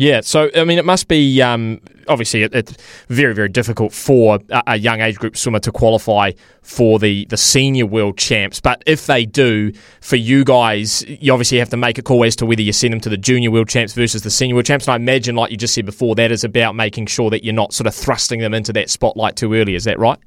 Yeah, 0.00 0.20
so 0.20 0.48
I 0.54 0.62
mean, 0.62 0.78
it 0.78 0.84
must 0.84 1.08
be 1.08 1.42
um, 1.42 1.80
obviously 2.06 2.44
it, 2.44 2.54
it's 2.54 2.72
very 3.08 3.34
very 3.34 3.48
difficult 3.48 3.92
for 3.92 4.38
a, 4.48 4.62
a, 4.68 4.76
young 4.76 5.00
age 5.00 5.16
group 5.16 5.36
swimmer 5.36 5.58
to 5.58 5.72
qualify 5.72 6.30
for 6.62 7.00
the 7.00 7.24
the 7.24 7.36
senior 7.36 7.84
world 7.84 8.16
champs. 8.16 8.60
But 8.60 8.80
if 8.86 9.06
they 9.06 9.26
do, 9.26 9.72
for 10.00 10.14
you 10.14 10.44
guys, 10.44 11.04
you 11.08 11.32
obviously 11.32 11.58
have 11.58 11.70
to 11.70 11.76
make 11.76 11.98
a 11.98 12.02
call 12.02 12.22
as 12.22 12.36
to 12.36 12.46
whether 12.46 12.62
you 12.62 12.72
send 12.72 12.92
them 12.92 13.00
to 13.00 13.08
the 13.08 13.16
junior 13.16 13.50
world 13.50 13.68
champs 13.68 13.92
versus 13.92 14.22
the 14.22 14.30
senior 14.30 14.54
world 14.54 14.66
champs. 14.66 14.86
And 14.86 14.92
I 14.92 14.96
imagine, 14.96 15.34
like 15.34 15.50
you 15.50 15.56
just 15.56 15.74
said 15.74 15.84
before, 15.84 16.14
that 16.14 16.30
is 16.30 16.44
about 16.44 16.76
making 16.76 17.06
sure 17.06 17.28
that 17.30 17.42
you're 17.42 17.52
not 17.52 17.72
sort 17.72 17.88
of 17.88 17.94
thrusting 17.96 18.38
them 18.38 18.54
into 18.54 18.72
that 18.74 18.90
spotlight 18.90 19.34
too 19.34 19.52
early. 19.52 19.74
Is 19.74 19.82
that 19.82 19.98
right? 19.98 20.20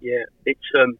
Yeah, 0.00 0.24
it's 0.46 0.64
um, 0.80 0.96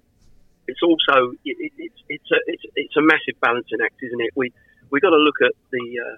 it's 0.69 0.83
also 0.83 1.33
it, 1.47 1.73
it's 1.79 2.03
it's 2.11 2.31
a 2.31 2.37
it's, 2.49 2.63
it's 2.75 2.97
a 2.99 3.03
massive 3.03 3.41
balancing 3.41 3.79
act, 3.83 3.95
isn't 4.03 4.21
it? 4.21 4.33
We 4.37 4.53
we 4.91 5.01
got 5.01 5.11
to 5.11 5.17
look 5.17 5.37
at 5.43 5.53
the 5.71 6.01
uh, 6.05 6.17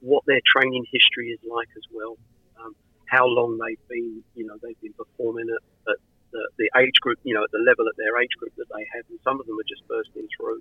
what 0.00 0.24
their 0.26 0.40
training 0.44 0.84
history 0.90 1.30
is 1.30 1.38
like 1.46 1.68
as 1.76 1.86
well, 1.92 2.16
um, 2.58 2.74
how 3.06 3.26
long 3.26 3.58
they've 3.58 3.88
been, 3.88 4.22
you 4.34 4.46
know, 4.46 4.56
they've 4.62 4.80
been 4.80 4.94
performing 4.94 5.46
at, 5.48 5.62
at 5.92 5.98
the, 6.32 6.42
the, 6.58 6.68
age 6.82 6.98
group, 7.00 7.18
you 7.22 7.34
know, 7.34 7.44
at 7.44 7.50
the 7.52 7.62
level 7.62 7.86
at 7.88 7.96
their 7.96 8.18
age 8.20 8.34
group 8.38 8.52
that 8.56 8.66
they 8.74 8.84
have, 8.94 9.04
and 9.08 9.18
some 9.22 9.40
of 9.40 9.46
them 9.46 9.58
are 9.58 9.68
just 9.68 9.86
bursting 9.86 10.26
through. 10.36 10.60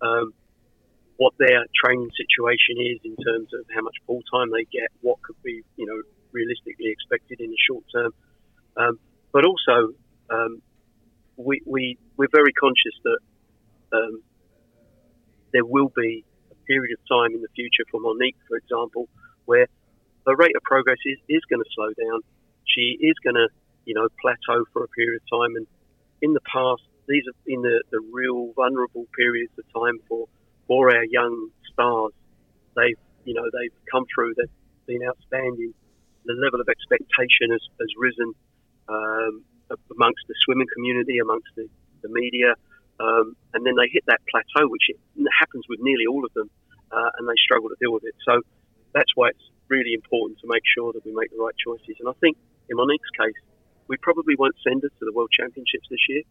Um, 0.00 0.32
what 1.16 1.32
their 1.38 1.64
training 1.72 2.10
situation 2.12 2.76
is 2.76 3.00
in 3.04 3.16
terms 3.16 3.48
of 3.54 3.64
how 3.74 3.80
much 3.80 3.96
full 4.06 4.20
time 4.32 4.50
they 4.52 4.64
get, 4.68 4.88
what 5.00 5.20
could 5.22 5.40
be, 5.42 5.62
you 5.76 5.86
know, 5.86 6.00
realistically 6.32 6.92
expected 6.92 7.40
in 7.40 7.50
the 7.50 7.60
short 7.68 7.84
term, 7.92 8.12
um, 8.76 8.98
but 9.32 9.44
also 9.44 9.96
um, 10.28 10.60
we, 11.36 11.60
we 11.64 11.98
we're 12.16 12.32
very 12.32 12.52
conscious 12.52 12.96
that 13.04 13.18
um, 13.92 14.22
there 15.52 15.64
will 15.64 15.92
be 15.94 16.24
period 16.66 16.96
of 16.98 17.00
time 17.08 17.34
in 17.34 17.42
the 17.42 17.52
future 17.54 17.84
for 17.90 18.00
Monique, 18.00 18.36
for 18.48 18.56
example, 18.56 19.08
where 19.44 19.66
her 20.26 20.36
rate 20.36 20.56
of 20.56 20.62
progress 20.62 20.98
is, 21.06 21.18
is 21.28 21.42
going 21.48 21.62
to 21.62 21.70
slow 21.74 21.90
down. 21.94 22.20
She 22.64 22.98
is 23.00 23.14
going 23.22 23.36
to, 23.36 23.48
you 23.84 23.94
know, 23.94 24.08
plateau 24.20 24.64
for 24.72 24.84
a 24.84 24.88
period 24.88 25.22
of 25.22 25.40
time. 25.40 25.56
And 25.56 25.66
in 26.20 26.32
the 26.32 26.40
past, 26.40 26.82
these 27.08 27.22
have 27.26 27.38
been 27.44 27.62
the, 27.62 27.82
the 27.90 28.00
real 28.12 28.52
vulnerable 28.54 29.06
periods 29.16 29.52
of 29.58 29.64
time 29.72 29.98
for, 30.08 30.26
for 30.66 30.94
our 30.94 31.04
young 31.04 31.50
stars. 31.72 32.12
They've, 32.74 32.98
you 33.24 33.34
know, 33.34 33.46
they've 33.54 33.74
come 33.90 34.04
through, 34.12 34.34
they've 34.36 34.50
been 34.86 35.06
outstanding. 35.06 35.72
The 36.24 36.34
level 36.34 36.60
of 36.60 36.68
expectation 36.68 37.54
has, 37.54 37.62
has 37.78 37.90
risen 37.96 38.34
um, 38.88 39.44
amongst 39.94 40.26
the 40.26 40.34
swimming 40.44 40.66
community, 40.74 41.18
amongst 41.18 41.48
the, 41.54 41.68
the 42.02 42.08
media, 42.10 42.54
um, 43.00 43.36
and 43.52 43.64
then 43.66 43.76
they 43.76 43.88
hit 43.92 44.04
that 44.06 44.20
plateau, 44.30 44.68
which 44.68 44.88
it 44.88 44.98
happens 45.38 45.64
with 45.68 45.80
nearly 45.80 46.06
all 46.06 46.24
of 46.24 46.32
them, 46.32 46.50
uh, 46.90 47.10
and 47.18 47.28
they 47.28 47.36
struggle 47.36 47.68
to 47.68 47.76
deal 47.80 47.92
with 47.92 48.04
it. 48.04 48.14
So 48.24 48.40
that's 48.94 49.12
why 49.14 49.30
it's 49.30 49.46
really 49.68 49.94
important 49.94 50.38
to 50.40 50.46
make 50.48 50.62
sure 50.64 50.92
that 50.92 51.04
we 51.04 51.12
make 51.12 51.30
the 51.30 51.42
right 51.42 51.54
choices. 51.58 51.96
And 52.00 52.08
I 52.08 52.16
think 52.20 52.36
in 52.68 52.76
Monique's 52.76 53.10
case, 53.18 53.36
we 53.88 53.96
probably 53.98 54.34
won't 54.36 54.56
send 54.66 54.82
her 54.82 54.88
to 54.88 55.04
the 55.04 55.12
World 55.12 55.30
Championships 55.30 55.86
this 55.90 56.00
year. 56.08 56.22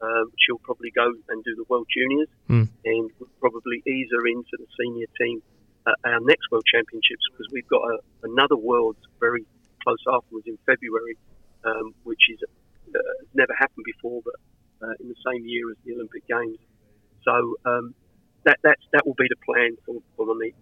Um, 0.00 0.32
she'll 0.38 0.62
probably 0.62 0.90
go 0.90 1.12
and 1.28 1.44
do 1.44 1.54
the 1.56 1.64
World 1.68 1.86
Juniors, 1.92 2.28
mm. 2.48 2.68
and 2.84 3.10
we'll 3.18 3.34
probably 3.40 3.82
ease 3.86 4.08
her 4.12 4.26
into 4.26 4.56
the 4.56 4.66
senior 4.78 5.06
team 5.20 5.42
at 5.86 5.96
our 6.04 6.20
next 6.20 6.50
World 6.50 6.64
Championships 6.64 7.24
because 7.30 7.46
we've 7.52 7.68
got 7.68 7.82
a, 7.84 7.98
another 8.24 8.56
World 8.56 8.96
very 9.18 9.44
close 9.82 10.00
afterwards 10.08 10.46
in 10.46 10.56
February, 10.64 11.16
um, 11.64 11.94
which 12.04 12.30
is 12.30 12.38
uh, 12.94 12.98
never 13.34 13.52
happened 13.58 13.84
before, 13.84 14.22
but 14.24 14.34
uh, 14.82 14.94
in 15.00 15.08
the 15.08 15.16
same 15.26 15.46
year 15.46 15.70
as 15.70 15.76
the 15.84 15.94
Olympic 15.94 16.26
Games. 16.26 16.58
So 17.24 17.56
um, 17.64 17.94
that 18.44 18.58
that's, 18.62 18.82
that 18.92 19.06
will 19.06 19.14
be 19.14 19.28
the 19.28 19.36
plan 19.44 19.76
for, 19.84 19.96
for 20.16 20.26
the 20.26 20.34
meet. 20.34 20.54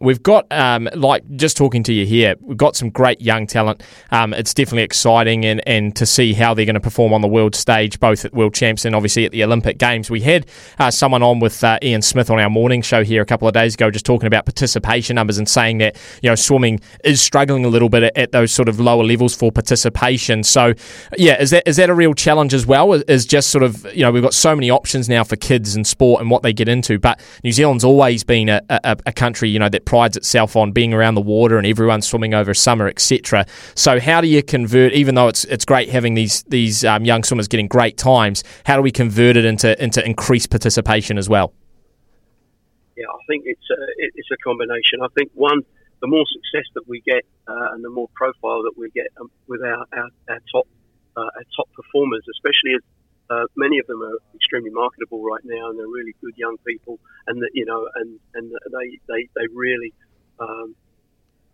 We've 0.00 0.22
got, 0.22 0.50
um, 0.52 0.88
like, 0.94 1.24
just 1.36 1.56
talking 1.56 1.82
to 1.84 1.92
you 1.92 2.06
here, 2.06 2.34
we've 2.40 2.56
got 2.56 2.76
some 2.76 2.90
great 2.90 3.20
young 3.20 3.46
talent. 3.46 3.82
Um, 4.10 4.34
it's 4.34 4.52
definitely 4.54 4.82
exciting, 4.82 5.44
and, 5.44 5.62
and 5.66 5.94
to 5.96 6.06
see 6.06 6.32
how 6.32 6.54
they're 6.54 6.64
going 6.64 6.74
to 6.74 6.80
perform 6.80 7.12
on 7.12 7.20
the 7.20 7.28
world 7.28 7.54
stage, 7.54 8.00
both 8.00 8.24
at 8.24 8.34
World 8.34 8.54
Champs 8.54 8.84
and 8.84 8.94
obviously 8.94 9.24
at 9.24 9.32
the 9.32 9.44
Olympic 9.44 9.78
Games. 9.78 10.10
We 10.10 10.20
had 10.20 10.46
uh, 10.78 10.90
someone 10.90 11.22
on 11.22 11.40
with 11.40 11.62
uh, 11.62 11.78
Ian 11.82 12.02
Smith 12.02 12.30
on 12.30 12.38
our 12.40 12.50
morning 12.50 12.82
show 12.82 13.04
here 13.04 13.22
a 13.22 13.26
couple 13.26 13.48
of 13.48 13.54
days 13.54 13.74
ago, 13.74 13.90
just 13.90 14.04
talking 14.04 14.26
about 14.26 14.44
participation 14.44 15.14
numbers 15.14 15.38
and 15.38 15.48
saying 15.48 15.78
that 15.78 15.96
you 16.22 16.28
know 16.28 16.34
swimming 16.34 16.80
is 17.04 17.20
struggling 17.20 17.64
a 17.64 17.68
little 17.68 17.88
bit 17.88 18.12
at, 18.16 18.32
those 18.32 18.52
sort 18.52 18.68
of 18.68 18.80
lower 18.80 19.04
levels 19.04 19.34
for 19.34 19.52
participation. 19.52 20.42
So, 20.42 20.74
yeah, 21.16 21.40
is 21.40 21.50
that 21.50 21.68
is 21.68 21.76
that 21.76 21.88
a 21.88 21.94
real 21.94 22.14
challenge 22.14 22.52
as 22.52 22.66
well? 22.66 22.92
Is 22.92 23.26
just 23.26 23.50
sort 23.50 23.62
of 23.62 23.86
you 23.94 24.02
know 24.02 24.10
we've 24.10 24.22
got 24.22 24.34
so 24.34 24.54
many 24.54 24.70
options 24.70 25.08
now 25.08 25.24
for 25.24 25.36
kids 25.36 25.76
and 25.76 25.86
sport 25.86 26.20
and 26.20 26.30
what 26.30 26.42
they 26.42 26.52
get 26.52 26.68
into, 26.68 26.98
but 26.98 27.20
New 27.42 27.52
Zealand's 27.52 27.84
always 27.84 28.24
been 28.24 28.48
a, 28.48 28.60
a, 28.68 28.96
a 29.06 29.12
country 29.12 29.48
you 29.48 29.58
know 29.58 29.68
that 29.68 29.83
prides 29.84 30.16
itself 30.16 30.56
on 30.56 30.72
being 30.72 30.92
around 30.94 31.14
the 31.14 31.22
water 31.22 31.58
and 31.58 31.66
everyone 31.66 32.02
swimming 32.02 32.34
over 32.34 32.54
summer, 32.54 32.88
etc. 32.88 33.46
So 33.74 34.00
how 34.00 34.20
do 34.20 34.28
you 34.28 34.42
convert? 34.42 34.92
Even 34.92 35.14
though 35.14 35.28
it's 35.28 35.44
it's 35.44 35.64
great 35.64 35.88
having 35.88 36.14
these 36.14 36.42
these 36.44 36.84
um, 36.84 37.04
young 37.04 37.24
swimmers 37.24 37.48
getting 37.48 37.68
great 37.68 37.96
times, 37.96 38.44
how 38.64 38.76
do 38.76 38.82
we 38.82 38.90
convert 38.90 39.36
it 39.36 39.44
into 39.44 39.80
into 39.82 40.04
increased 40.04 40.50
participation 40.50 41.18
as 41.18 41.28
well? 41.28 41.52
Yeah, 42.96 43.06
I 43.08 43.18
think 43.28 43.44
it's 43.46 43.68
a, 43.70 43.80
it's 43.98 44.30
a 44.30 44.36
combination. 44.44 45.02
I 45.02 45.08
think 45.16 45.30
one, 45.34 45.60
the 46.00 46.06
more 46.06 46.24
success 46.32 46.66
that 46.74 46.86
we 46.86 47.00
get 47.00 47.24
uh, 47.48 47.72
and 47.72 47.84
the 47.84 47.90
more 47.90 48.08
profile 48.14 48.62
that 48.62 48.74
we 48.76 48.90
get 48.90 49.08
um, 49.20 49.30
with 49.48 49.62
our, 49.62 49.84
our, 49.92 50.08
our 50.28 50.40
top 50.52 50.66
uh, 51.16 51.20
our 51.20 51.44
top 51.56 51.68
performers, 51.74 52.24
especially 52.30 52.74
as 52.74 52.82
uh, 53.30 53.44
many 53.56 53.78
of 53.78 53.86
them 53.86 54.02
are 54.02 54.18
extremely 54.34 54.70
marketable 54.70 55.22
right 55.22 55.44
now, 55.44 55.70
and 55.70 55.78
they're 55.78 55.88
really 55.88 56.14
good 56.20 56.34
young 56.36 56.56
people, 56.66 56.98
and 57.26 57.40
that 57.42 57.50
you 57.54 57.64
know, 57.64 57.88
and 57.94 58.18
and 58.34 58.50
they 58.50 58.98
they 59.08 59.28
they 59.34 59.46
really 59.52 59.92
um, 60.38 60.74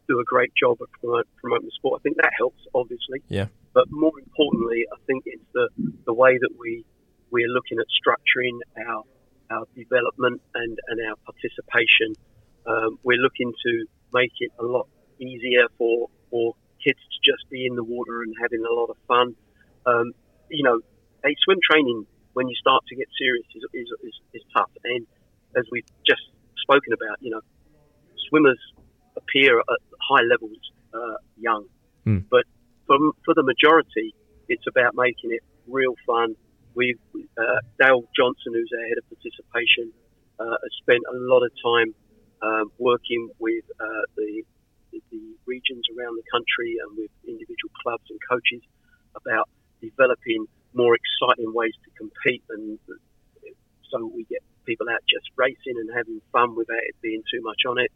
do 0.08 0.18
a 0.18 0.24
great 0.24 0.52
job 0.54 0.78
of 0.80 0.90
promote, 1.00 1.28
promoting 1.36 1.66
the 1.66 1.72
sport. 1.72 2.00
I 2.00 2.02
think 2.02 2.16
that 2.16 2.32
helps, 2.36 2.60
obviously. 2.74 3.22
Yeah. 3.28 3.46
But 3.72 3.86
more 3.90 4.12
importantly, 4.18 4.86
I 4.92 4.96
think 5.06 5.24
it's 5.26 5.44
the 5.54 5.68
the 6.06 6.12
way 6.12 6.38
that 6.38 6.50
we 6.58 6.84
we're 7.30 7.48
looking 7.48 7.78
at 7.78 7.86
structuring 7.94 8.58
our 8.88 9.04
our 9.50 9.66
development 9.76 10.40
and, 10.54 10.78
and 10.88 11.08
our 11.08 11.16
participation. 11.24 12.14
Um, 12.66 12.98
we're 13.02 13.18
looking 13.18 13.52
to 13.64 13.86
make 14.12 14.32
it 14.40 14.50
a 14.58 14.64
lot 14.64 14.88
easier 15.18 15.68
for 15.78 16.08
for 16.30 16.54
kids 16.84 16.98
to 16.98 17.32
just 17.32 17.48
be 17.50 17.66
in 17.66 17.76
the 17.76 17.84
water 17.84 18.22
and 18.22 18.34
having 18.40 18.64
a 18.64 18.72
lot 18.72 18.90
of 18.90 18.96
fun. 19.06 19.36
Um, 19.86 20.12
you 20.50 20.64
know, 20.64 20.80
a 21.24 21.30
swim 21.44 21.58
training 21.70 22.06
when 22.32 22.48
you 22.48 22.54
start 22.54 22.84
to 22.88 22.94
get 22.96 23.08
serious 23.18 23.46
is, 23.54 23.64
is, 23.74 23.88
is, 24.02 24.14
is 24.34 24.42
tough. 24.56 24.70
And 24.84 25.06
as 25.56 25.64
we've 25.72 25.86
just 26.06 26.22
spoken 26.62 26.92
about, 26.92 27.18
you 27.20 27.30
know, 27.30 27.40
swimmers 28.28 28.60
appear 29.16 29.58
at 29.58 29.80
high 30.00 30.22
levels 30.22 30.58
uh, 30.94 31.18
young. 31.38 31.66
Mm. 32.06 32.24
But 32.30 32.44
for, 32.86 32.96
for 33.24 33.34
the 33.34 33.42
majority, 33.42 34.14
it's 34.48 34.64
about 34.68 34.94
making 34.94 35.32
it 35.32 35.42
real 35.66 35.94
fun. 36.06 36.36
We've, 36.74 36.98
uh, 37.14 37.60
Dale 37.80 38.04
Johnson, 38.16 38.54
who's 38.54 38.70
our 38.78 38.86
head 38.86 38.98
of 38.98 39.06
participation, 39.10 39.92
uh, 40.38 40.56
has 40.62 40.72
spent 40.82 41.02
a 41.12 41.16
lot 41.16 41.42
of 41.42 41.50
time 41.62 41.94
um, 42.42 42.72
working 42.78 43.28
with 43.38 43.64
uh, 43.78 44.04
the, 44.16 44.42
the 44.92 45.22
regions 45.46 45.84
around 45.98 46.16
the 46.16 46.24
country 46.30 46.78
and 46.80 46.96
with 46.96 47.10
individual 47.26 47.70
clubs 47.82 48.04
and 48.08 48.18
coaches 48.30 48.62
about 49.14 49.48
developing 49.82 50.46
more 50.74 50.94
exciting 50.94 51.52
ways 51.52 51.74
to 51.84 51.90
compete, 51.98 52.42
and 52.50 52.78
so 53.90 54.06
we 54.06 54.24
get 54.24 54.42
people 54.66 54.86
out 54.88 55.00
just 55.10 55.26
racing 55.36 55.76
and 55.76 55.90
having 55.94 56.20
fun 56.32 56.54
without 56.54 56.82
it 56.86 56.94
being 57.02 57.22
too 57.30 57.42
much 57.42 57.62
on 57.68 57.78
it. 57.78 57.90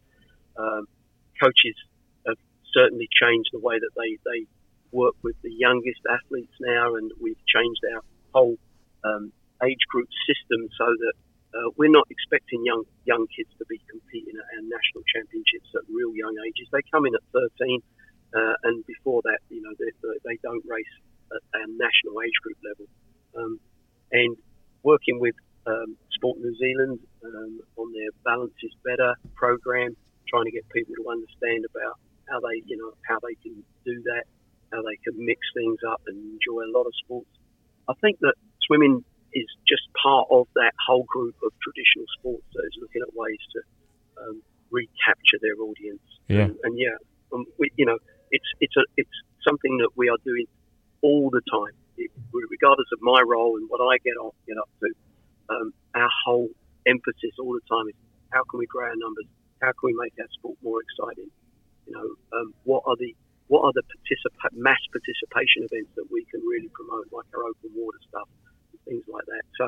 Um, 0.56 0.86
coaches 1.40 1.76
have 2.26 2.38
certainly 2.72 3.08
changed 3.10 3.50
the 3.52 3.60
way 3.60 3.78
that 3.78 3.94
they, 3.96 4.18
they 4.26 4.46
work 4.90 5.14
with 5.22 5.36
the 5.42 5.52
youngest 5.52 6.00
athletes 6.10 6.54
now, 6.60 6.94
and 6.94 7.10
we've 7.20 7.40
changed 7.46 7.82
our 7.94 8.02
whole 8.34 8.56
um, 9.04 9.32
age 9.62 9.82
group 9.88 10.08
system 10.26 10.68
so 10.78 10.86
that 10.86 11.14
uh, 11.54 11.70
we're 11.76 11.92
not 11.92 12.06
expecting 12.10 12.64
young 12.66 12.82
young 13.04 13.26
kids 13.30 13.50
to 13.58 13.64
be 13.70 13.78
competing 13.86 14.34
at 14.34 14.46
our 14.58 14.64
national 14.66 15.06
championships 15.06 15.70
at 15.74 15.86
real 15.86 16.10
young 16.14 16.34
ages. 16.46 16.66
They 16.72 16.82
come 16.90 17.06
in 17.06 17.14
at 17.14 17.22
13, 17.30 17.78
uh, 18.34 18.54
and 18.64 18.82
before 18.86 19.22
that, 19.22 19.38
you 19.50 19.62
know, 19.62 19.70
they, 19.78 19.90
they 20.26 20.36
don't 20.42 20.64
race 20.66 20.90
at 21.34 21.42
our 21.58 21.68
national 21.68 22.22
age 22.22 22.38
group 22.42 22.58
level. 22.62 22.86
Um, 23.34 23.60
and 24.12 24.36
working 24.82 25.18
with 25.18 25.34
um, 25.66 25.96
Sport 26.14 26.38
New 26.38 26.54
Zealand 26.56 27.00
um, 27.24 27.60
on 27.76 27.92
their 27.92 28.10
Balance 28.24 28.54
is 28.62 28.72
Better 28.84 29.14
program, 29.34 29.96
trying 30.28 30.44
to 30.44 30.54
get 30.54 30.68
people 30.70 30.94
to 30.94 31.04
understand 31.10 31.64
about 31.66 31.98
how 32.30 32.40
they, 32.40 32.62
you 32.64 32.76
know, 32.76 32.92
how 33.08 33.18
they 33.20 33.34
can 33.42 33.64
do 33.84 33.96
that, 34.14 34.24
how 34.72 34.80
they 34.82 34.96
can 35.02 35.14
mix 35.18 35.40
things 35.54 35.78
up 35.88 36.00
and 36.06 36.16
enjoy 36.16 36.62
a 36.64 36.72
lot 36.72 36.86
of 36.86 36.92
sports. 37.04 37.30
I 37.88 37.94
think 38.00 38.18
that 38.20 38.34
swimming 38.66 39.04
is 39.34 39.48
just 39.68 39.82
part 39.98 40.28
of 40.30 40.46
that 40.54 40.72
whole 40.86 41.04
group 41.04 41.34
of 41.42 41.50
traditional 41.60 42.06
sports 42.18 42.46
that 42.54 42.64
is 42.64 42.76
looking 42.80 43.02
at 43.02 43.10
ways 43.12 43.42
to 43.52 43.60
um, 44.22 44.36
recapture 44.70 45.38
their 45.42 45.58
audience. 45.60 46.06
Yeah. 46.28 46.48
And, 46.48 46.56
and 46.62 46.74
yeah, 46.78 46.96
um, 47.32 47.44
we, 47.58 47.70
you 47.76 47.84
know, 47.84 47.98
it's 48.30 48.46
it's 48.60 48.76
a 48.76 48.84
it's 48.96 49.16
something 49.46 49.78
that 49.78 49.90
we 49.96 50.08
are 50.08 50.18
doing 50.24 50.46
all 51.04 51.28
the 51.28 51.44
time, 51.52 51.76
regardless 52.32 52.88
of 52.96 53.00
my 53.04 53.20
role 53.20 53.60
and 53.60 53.68
what 53.68 53.84
I 53.84 54.00
get 54.00 54.16
up 54.16 54.32
get 54.48 54.56
up 54.56 54.72
to. 54.80 54.88
Um, 55.52 55.74
our 55.92 56.08
whole 56.24 56.48
emphasis 56.88 57.36
all 57.38 57.52
the 57.52 57.66
time 57.68 57.92
is 57.92 57.94
how 58.32 58.42
can 58.48 58.58
we 58.58 58.66
grow 58.66 58.88
our 58.88 58.96
numbers? 58.96 59.28
How 59.60 59.76
can 59.76 59.92
we 59.92 59.94
make 60.00 60.16
our 60.16 60.26
sport 60.32 60.56
more 60.64 60.80
exciting? 60.80 61.28
You 61.84 61.92
know, 61.92 62.08
um, 62.32 62.56
what 62.64 62.88
are 62.88 62.96
the 62.96 63.12
what 63.52 63.68
are 63.68 63.76
the 63.76 63.84
mass 64.56 64.80
participation 64.88 65.68
events 65.68 65.92
that 66.00 66.08
we 66.08 66.24
can 66.32 66.40
really 66.40 66.72
promote, 66.72 67.12
like 67.12 67.28
our 67.36 67.44
open 67.44 67.68
water 67.76 68.00
stuff, 68.08 68.24
and 68.72 68.80
things 68.88 69.04
like 69.04 69.28
that. 69.28 69.44
So, 69.60 69.66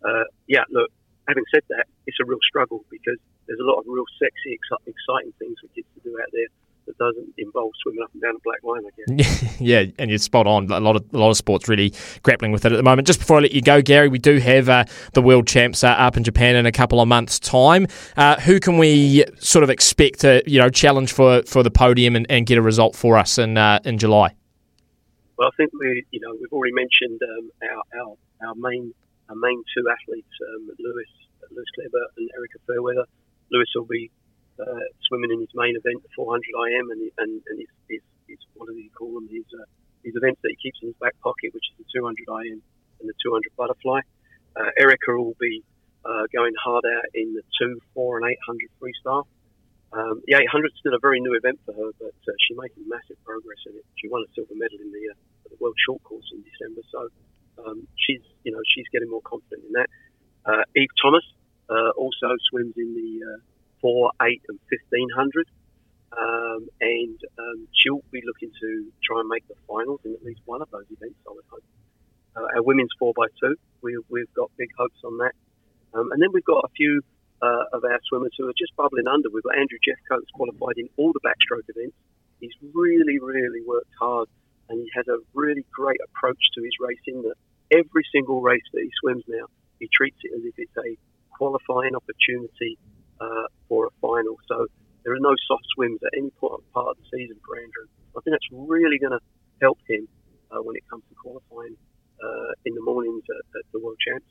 uh, 0.00 0.24
yeah, 0.48 0.64
look. 0.72 0.88
Having 1.28 1.44
said 1.54 1.62
that, 1.68 1.86
it's 2.08 2.18
a 2.18 2.26
real 2.26 2.42
struggle 2.42 2.82
because 2.90 3.20
there's 3.46 3.60
a 3.60 3.68
lot 3.68 3.78
of 3.78 3.84
real 3.86 4.08
sexy, 4.18 4.56
exciting 4.56 5.30
things 5.38 5.54
for 5.60 5.68
kids 5.76 5.86
to 5.94 6.00
do 6.02 6.18
out 6.18 6.26
there 6.32 6.50
doesn't 7.00 7.34
involve 7.38 7.72
swimming 7.82 8.02
up 8.02 8.10
and 8.12 8.22
down 8.22 8.36
a 8.36 8.40
black 8.44 8.62
line, 8.62 8.82
I 8.86 9.16
guess. 9.16 9.60
yeah, 9.60 9.84
and 9.98 10.10
you're 10.10 10.18
spot 10.18 10.46
on. 10.46 10.70
A 10.70 10.78
lot 10.78 10.96
of 10.96 11.04
a 11.12 11.18
lot 11.18 11.30
of 11.30 11.36
sports 11.36 11.66
really 11.66 11.92
grappling 12.22 12.52
with 12.52 12.64
it 12.64 12.72
at 12.72 12.76
the 12.76 12.82
moment. 12.82 13.06
Just 13.06 13.18
before 13.18 13.38
I 13.38 13.40
let 13.40 13.52
you 13.52 13.62
go, 13.62 13.82
Gary, 13.82 14.08
we 14.08 14.18
do 14.18 14.38
have 14.38 14.68
uh, 14.68 14.84
the 15.14 15.22
World 15.22 15.48
Champs 15.48 15.82
uh, 15.82 15.88
up 15.88 16.16
in 16.16 16.22
Japan 16.22 16.54
in 16.54 16.66
a 16.66 16.72
couple 16.72 17.00
of 17.00 17.08
months' 17.08 17.40
time. 17.40 17.86
Uh, 18.16 18.38
who 18.40 18.60
can 18.60 18.78
we 18.78 19.24
sort 19.38 19.64
of 19.64 19.70
expect 19.70 20.20
to 20.20 20.42
you 20.46 20.60
know 20.60 20.68
challenge 20.68 21.12
for, 21.12 21.42
for 21.44 21.62
the 21.62 21.70
podium 21.70 22.14
and, 22.14 22.26
and 22.28 22.46
get 22.46 22.58
a 22.58 22.62
result 22.62 22.94
for 22.94 23.16
us 23.16 23.38
in 23.38 23.56
uh, 23.56 23.80
in 23.84 23.98
July? 23.98 24.34
Well, 25.38 25.48
I 25.48 25.56
think 25.56 25.72
we 25.72 26.04
you 26.10 26.20
know 26.20 26.36
we've 26.38 26.52
already 26.52 26.74
mentioned 26.74 27.20
um, 27.22 27.50
our, 27.62 28.00
our 28.00 28.16
our 28.48 28.54
main 28.56 28.92
our 29.30 29.36
main 29.36 29.64
two 29.74 29.88
athletes, 29.88 30.28
um, 30.54 30.68
Lewis 30.78 31.08
Lewis 31.50 31.66
Clareburt 31.78 32.12
and 32.18 32.28
Erika 32.36 32.58
Fairweather. 32.66 33.06
Lewis 33.50 33.68
will 33.74 33.86
be 33.86 34.10
uh, 34.60 34.84
swimming 35.08 35.32
in 35.32 35.40
his 35.40 35.52
main 35.54 35.74
event, 35.76 36.02
the 36.02 36.12
400 36.14 36.44
IM, 36.44 36.90
and 36.90 37.00
and, 37.18 37.32
and 37.48 37.56
his, 37.58 37.72
his, 37.88 38.02
his 38.28 38.40
what 38.54 38.68
do 38.68 38.76
you 38.76 38.90
call 38.92 39.14
them? 39.14 39.28
His 39.32 39.48
uh, 39.56 39.64
his 40.04 40.14
events 40.16 40.40
that 40.42 40.52
he 40.52 40.58
keeps 40.60 40.78
in 40.82 40.88
his 40.88 40.98
back 41.00 41.16
pocket, 41.20 41.52
which 41.52 41.64
is 41.72 41.84
the 41.84 41.88
200 41.92 42.16
IM 42.46 42.62
and 43.00 43.08
the 43.08 43.16
200 43.24 43.52
butterfly. 43.56 44.00
Uh, 44.56 44.70
Erika 44.78 45.12
will 45.16 45.36
be 45.40 45.62
uh, 46.04 46.24
going 46.32 46.52
hard 46.56 46.84
out 46.84 47.04
in 47.14 47.34
the 47.34 47.42
two, 47.58 47.80
four, 47.94 48.18
and 48.18 48.28
800 48.28 48.68
freestyle. 48.80 49.26
Um, 49.92 50.22
the 50.26 50.38
800 50.38 50.70
is 50.70 50.78
still 50.78 50.94
a 50.94 51.02
very 51.02 51.20
new 51.20 51.34
event 51.34 51.58
for 51.66 51.74
her, 51.74 51.90
but 51.98 52.14
uh, 52.14 52.32
she's 52.46 52.56
making 52.56 52.86
massive 52.86 53.18
progress 53.24 53.58
in 53.66 53.74
it. 53.74 53.84
She 53.98 54.08
won 54.08 54.22
a 54.22 54.30
silver 54.34 54.54
medal 54.54 54.78
in 54.78 54.90
the, 54.92 55.04
uh, 55.10 55.50
the 55.50 55.58
World 55.58 55.74
Short 55.84 56.02
Course 56.04 56.30
in 56.32 56.44
December, 56.46 56.82
so 56.92 57.08
um, 57.66 57.86
she's 57.96 58.22
you 58.44 58.52
know 58.52 58.62
she's 58.72 58.86
getting 58.92 59.10
more 59.10 59.22
confident 59.22 59.66
in 59.66 59.72
that. 59.74 59.90
Uh, 60.46 60.62
Eve 60.76 60.94
Thomas 61.02 61.26
uh, 61.68 61.90
also 61.98 62.30
swims 62.48 62.74
in 62.76 62.94
the 62.94 63.10
uh, 63.26 63.38
four, 63.80 64.12
eight, 64.22 64.42
and 64.48 64.58
fifteen 64.68 65.08
hundred. 65.14 65.48
Um, 66.10 66.66
and 66.80 67.18
um, 67.38 67.68
she'll 67.72 68.02
be 68.10 68.20
looking 68.26 68.50
to 68.60 68.92
try 69.04 69.20
and 69.20 69.28
make 69.28 69.46
the 69.46 69.54
finals 69.68 70.00
in 70.04 70.12
at 70.12 70.24
least 70.24 70.40
one 70.44 70.60
of 70.60 70.68
those 70.70 70.86
events. 70.90 71.14
I 71.26 71.30
would 71.30 71.44
hope. 71.48 71.62
Uh, 72.34 72.48
our 72.56 72.62
women's 72.62 72.90
four 72.98 73.14
x 73.24 73.32
two, 73.40 73.54
we, 73.82 73.96
we've 74.08 74.32
got 74.34 74.50
big 74.56 74.70
hopes 74.76 74.98
on 75.04 75.18
that. 75.18 75.34
Um, 75.94 76.10
and 76.12 76.20
then 76.20 76.30
we've 76.32 76.44
got 76.44 76.64
a 76.64 76.68
few 76.76 77.02
uh, 77.42 77.64
of 77.72 77.84
our 77.84 78.00
swimmers 78.08 78.34
who 78.38 78.48
are 78.48 78.58
just 78.58 78.74
bubbling 78.76 79.06
under. 79.06 79.30
We've 79.30 79.42
got 79.42 79.56
Andrew 79.56 79.78
Jeffcoat 79.78 80.26
qualified 80.34 80.78
in 80.78 80.88
all 80.96 81.12
the 81.12 81.20
backstroke 81.20 81.66
events. 81.68 81.96
He's 82.40 82.54
really, 82.74 83.18
really 83.18 83.62
worked 83.66 83.94
hard, 83.98 84.28
and 84.68 84.82
he 84.82 84.90
has 84.94 85.06
a 85.08 85.18
really 85.34 85.64
great 85.72 86.00
approach 86.04 86.42
to 86.54 86.62
his 86.62 86.72
racing. 86.80 87.22
That 87.22 87.34
every 87.70 88.04
single 88.12 88.40
race 88.40 88.66
that 88.72 88.82
he 88.82 88.90
swims 89.00 89.24
now, 89.28 89.46
he 89.78 89.88
treats 89.92 90.18
it 90.22 90.32
as 90.34 90.42
if 90.44 90.54
it's 90.58 90.76
a 90.76 90.98
qualifying 91.36 91.94
opportunity 91.94 92.78
uh, 93.20 93.46
for 93.68 93.86
a 93.86 93.92
final. 94.00 94.36
So 94.48 94.66
there 95.04 95.12
are 95.14 95.20
no 95.20 95.34
soft 95.46 95.64
swims 95.74 96.00
at 96.02 96.12
any 96.16 96.30
part 96.40 96.62
of 96.74 96.96
the 96.96 97.06
season 97.12 97.36
for 97.46 97.56
Andrew. 97.56 97.86
I 98.16 98.20
think 98.20 98.34
that's 98.34 98.50
really 98.52 98.98
going 98.98 99.12
to 99.12 99.22
help 99.60 99.78
him 99.88 100.08
uh, 100.50 100.62
when 100.62 100.76
it 100.76 100.84
comes 100.90 101.04
to 101.08 101.14
qualifying 101.14 101.76
uh, 102.22 102.52
in 102.66 102.74
the 102.74 102.82
mornings 102.82 103.22
at, 103.30 103.44
at 103.58 103.64
the 103.72 103.78
World 103.78 103.98
Champs. 104.00 104.26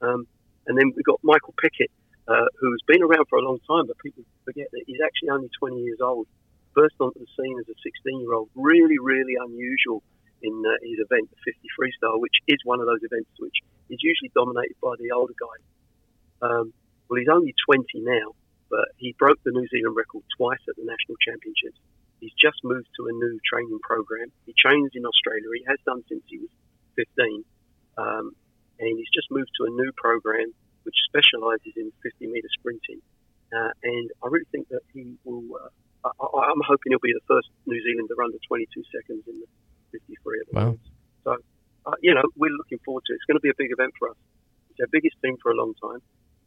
Um, 0.00 0.26
and 0.66 0.76
then 0.78 0.92
we've 0.94 1.04
got 1.04 1.20
Michael 1.22 1.54
Pickett, 1.60 1.90
uh, 2.28 2.46
who's 2.58 2.82
been 2.86 3.02
around 3.02 3.26
for 3.28 3.38
a 3.38 3.42
long 3.42 3.58
time, 3.66 3.86
but 3.86 3.96
people 3.98 4.24
forget 4.44 4.66
that 4.72 4.82
he's 4.86 5.00
actually 5.04 5.30
only 5.30 5.50
20 5.58 5.80
years 5.80 5.98
old. 6.02 6.26
Burst 6.74 6.94
onto 7.00 7.20
the 7.20 7.30
scene 7.36 7.56
as 7.60 7.68
a 7.68 7.76
16 7.82 8.20
year 8.20 8.32
old. 8.32 8.48
Really, 8.54 8.98
really 8.98 9.36
unusual 9.38 10.02
in 10.42 10.54
uh, 10.66 10.74
his 10.82 10.98
event, 10.98 11.30
the 11.30 11.40
50 11.44 11.60
freestyle, 11.78 12.18
which 12.18 12.34
is 12.48 12.58
one 12.64 12.80
of 12.80 12.86
those 12.86 13.02
events 13.02 13.30
which 13.38 13.62
is 13.90 13.98
usually 14.02 14.30
dominated 14.34 14.74
by 14.82 14.94
the 14.98 15.12
older 15.12 15.34
guys. 15.38 15.64
Um, 16.42 16.72
well, 17.12 17.20
he's 17.20 17.28
only 17.28 17.52
20 17.68 17.84
now, 18.00 18.32
but 18.72 18.88
he 18.96 19.12
broke 19.20 19.36
the 19.44 19.52
New 19.52 19.68
Zealand 19.68 19.92
record 19.92 20.24
twice 20.32 20.64
at 20.64 20.80
the 20.80 20.86
national 20.88 21.20
championships. 21.20 21.76
He's 22.24 22.32
just 22.40 22.56
moved 22.64 22.88
to 22.96 23.04
a 23.04 23.12
new 23.12 23.36
training 23.44 23.84
program. 23.84 24.32
He 24.48 24.56
trains 24.56 24.96
in 24.96 25.04
Australia. 25.04 25.44
He 25.60 25.68
has 25.68 25.76
done 25.84 26.00
since 26.08 26.24
he 26.24 26.40
was 26.40 26.48
15. 26.96 27.44
Um, 28.00 28.32
and 28.80 28.96
he's 28.96 29.12
just 29.12 29.28
moved 29.28 29.52
to 29.60 29.68
a 29.68 29.72
new 29.76 29.92
program 29.92 30.56
which 30.88 30.96
specialises 31.04 31.76
in 31.76 31.92
50 32.00 32.32
metre 32.32 32.48
sprinting. 32.56 33.04
Uh, 33.52 33.76
and 33.84 34.08
I 34.24 34.32
really 34.32 34.48
think 34.48 34.72
that 34.72 34.80
he 34.96 35.12
will. 35.28 35.44
Uh, 35.52 36.16
I, 36.16 36.48
am 36.48 36.64
hoping 36.64 36.96
he'll 36.96 37.04
be 37.04 37.12
the 37.12 37.28
first 37.28 37.52
New 37.68 37.76
Zealander 37.76 38.16
under 38.24 38.40
22 38.48 38.72
seconds 38.88 39.28
in 39.28 39.36
the 39.36 39.48
53 39.92 40.16
at 40.16 40.46
the 40.48 40.56
wow. 40.56 40.64
moment. 40.64 40.88
So, 41.28 41.36
uh, 41.84 42.00
you 42.00 42.16
know, 42.16 42.24
we're 42.40 42.56
looking 42.56 42.80
forward 42.88 43.04
to 43.04 43.12
it. 43.12 43.20
It's 43.20 43.28
going 43.28 43.36
to 43.36 43.44
be 43.44 43.52
a 43.52 43.58
big 43.60 43.68
event 43.68 43.92
for 44.00 44.08
us. 44.08 44.16
It's 44.72 44.80
our 44.80 44.88
biggest 44.88 45.20
team 45.20 45.36
for 45.44 45.52
a 45.52 45.54
long 45.54 45.76
time. 45.76 46.00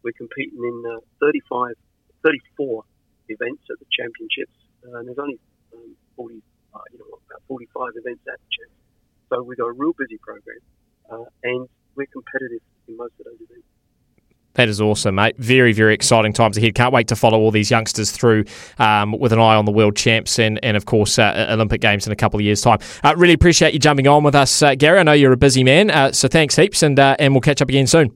We're 0.06 0.12
competing 0.12 0.60
in 0.64 0.84
uh, 0.86 1.00
35, 1.20 1.74
34 2.24 2.84
events 3.30 3.64
at 3.72 3.80
the 3.80 3.86
championships, 3.90 4.54
uh, 4.86 5.00
and 5.00 5.08
there's 5.08 5.18
only 5.18 5.40
um, 5.74 5.96
40, 6.16 6.44
uh, 6.76 6.80
you 6.94 7.00
know, 7.00 7.06
about 7.26 7.42
45 7.48 7.90
events 7.96 8.22
at 8.28 8.38
the 8.38 8.50
champs. 8.54 8.78
So 9.30 9.42
we've 9.42 9.58
got 9.58 9.66
a 9.66 9.72
real 9.72 9.94
busy 9.98 10.20
program, 10.22 10.60
uh, 11.10 11.26
and 11.44 11.68
we're 11.96 12.06
competitive 12.06 12.62
in 12.88 12.98
most 12.98 13.14
of 13.20 13.26
those 13.26 13.42
events. 13.50 13.66
That 14.54 14.70
is 14.70 14.80
awesome, 14.80 15.16
mate. 15.16 15.38
Very, 15.40 15.74
very 15.74 15.96
exciting 15.96 16.34
times 16.34 16.56
ahead. 16.56 16.76
Can't 16.76 16.94
wait 16.94 17.08
to 17.08 17.16
follow 17.16 17.40
all 17.40 17.50
these 17.50 17.72
youngsters 17.72 18.12
through 18.12 18.46
um, 18.78 19.12
with 19.18 19.34
an 19.34 19.40
eye 19.40 19.56
on 19.56 19.66
the 19.66 19.72
world 19.72 19.98
champs 19.98 20.38
and, 20.38 20.64
and 20.64 20.78
of 20.78 20.86
course, 20.86 21.18
uh, 21.18 21.48
Olympic 21.50 21.82
Games 21.82 22.06
in 22.06 22.14
a 22.14 22.16
couple 22.16 22.40
of 22.40 22.46
years' 22.46 22.62
time. 22.62 22.78
Uh, 23.04 23.16
really 23.18 23.34
appreciate 23.34 23.74
you 23.74 23.80
jumping 23.80 24.08
on 24.08 24.24
with 24.24 24.36
us, 24.36 24.62
uh, 24.62 24.76
Gary. 24.76 25.00
I 25.00 25.04
know 25.04 25.14
you're 25.14 25.34
a 25.34 25.38
busy 25.38 25.64
man, 25.64 25.90
uh, 25.90 26.12
so 26.12 26.28
thanks 26.28 26.56
heaps, 26.56 26.84
and 26.84 27.00
uh, 27.00 27.16
and 27.18 27.34
we'll 27.34 27.42
catch 27.42 27.62
up 27.62 27.70
again 27.70 27.88
soon. 27.88 28.16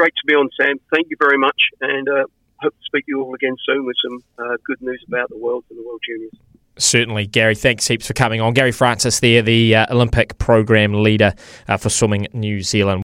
Great 0.00 0.14
to 0.14 0.26
be 0.26 0.32
on, 0.32 0.48
Sam. 0.58 0.76
Thank 0.90 1.08
you 1.10 1.16
very 1.20 1.36
much, 1.36 1.60
and 1.82 2.08
uh, 2.08 2.24
hope 2.62 2.72
to 2.72 2.84
speak 2.86 3.04
to 3.04 3.10
you 3.10 3.22
all 3.22 3.34
again 3.34 3.54
soon 3.66 3.84
with 3.84 3.96
some 4.02 4.24
uh, 4.38 4.56
good 4.64 4.80
news 4.80 5.04
about 5.06 5.28
the 5.28 5.36
World 5.36 5.62
and 5.68 5.78
the 5.78 5.82
World 5.86 6.00
Juniors. 6.08 6.32
Certainly, 6.78 7.26
Gary. 7.26 7.54
Thanks 7.54 7.86
heaps 7.86 8.06
for 8.06 8.14
coming 8.14 8.40
on. 8.40 8.54
Gary 8.54 8.72
Francis 8.72 9.20
there, 9.20 9.42
the 9.42 9.76
uh, 9.76 9.94
Olympic 9.94 10.38
program 10.38 10.94
leader 11.02 11.34
uh, 11.68 11.76
for 11.76 11.90
Swimming 11.90 12.28
New 12.32 12.62
Zealand. 12.62 12.98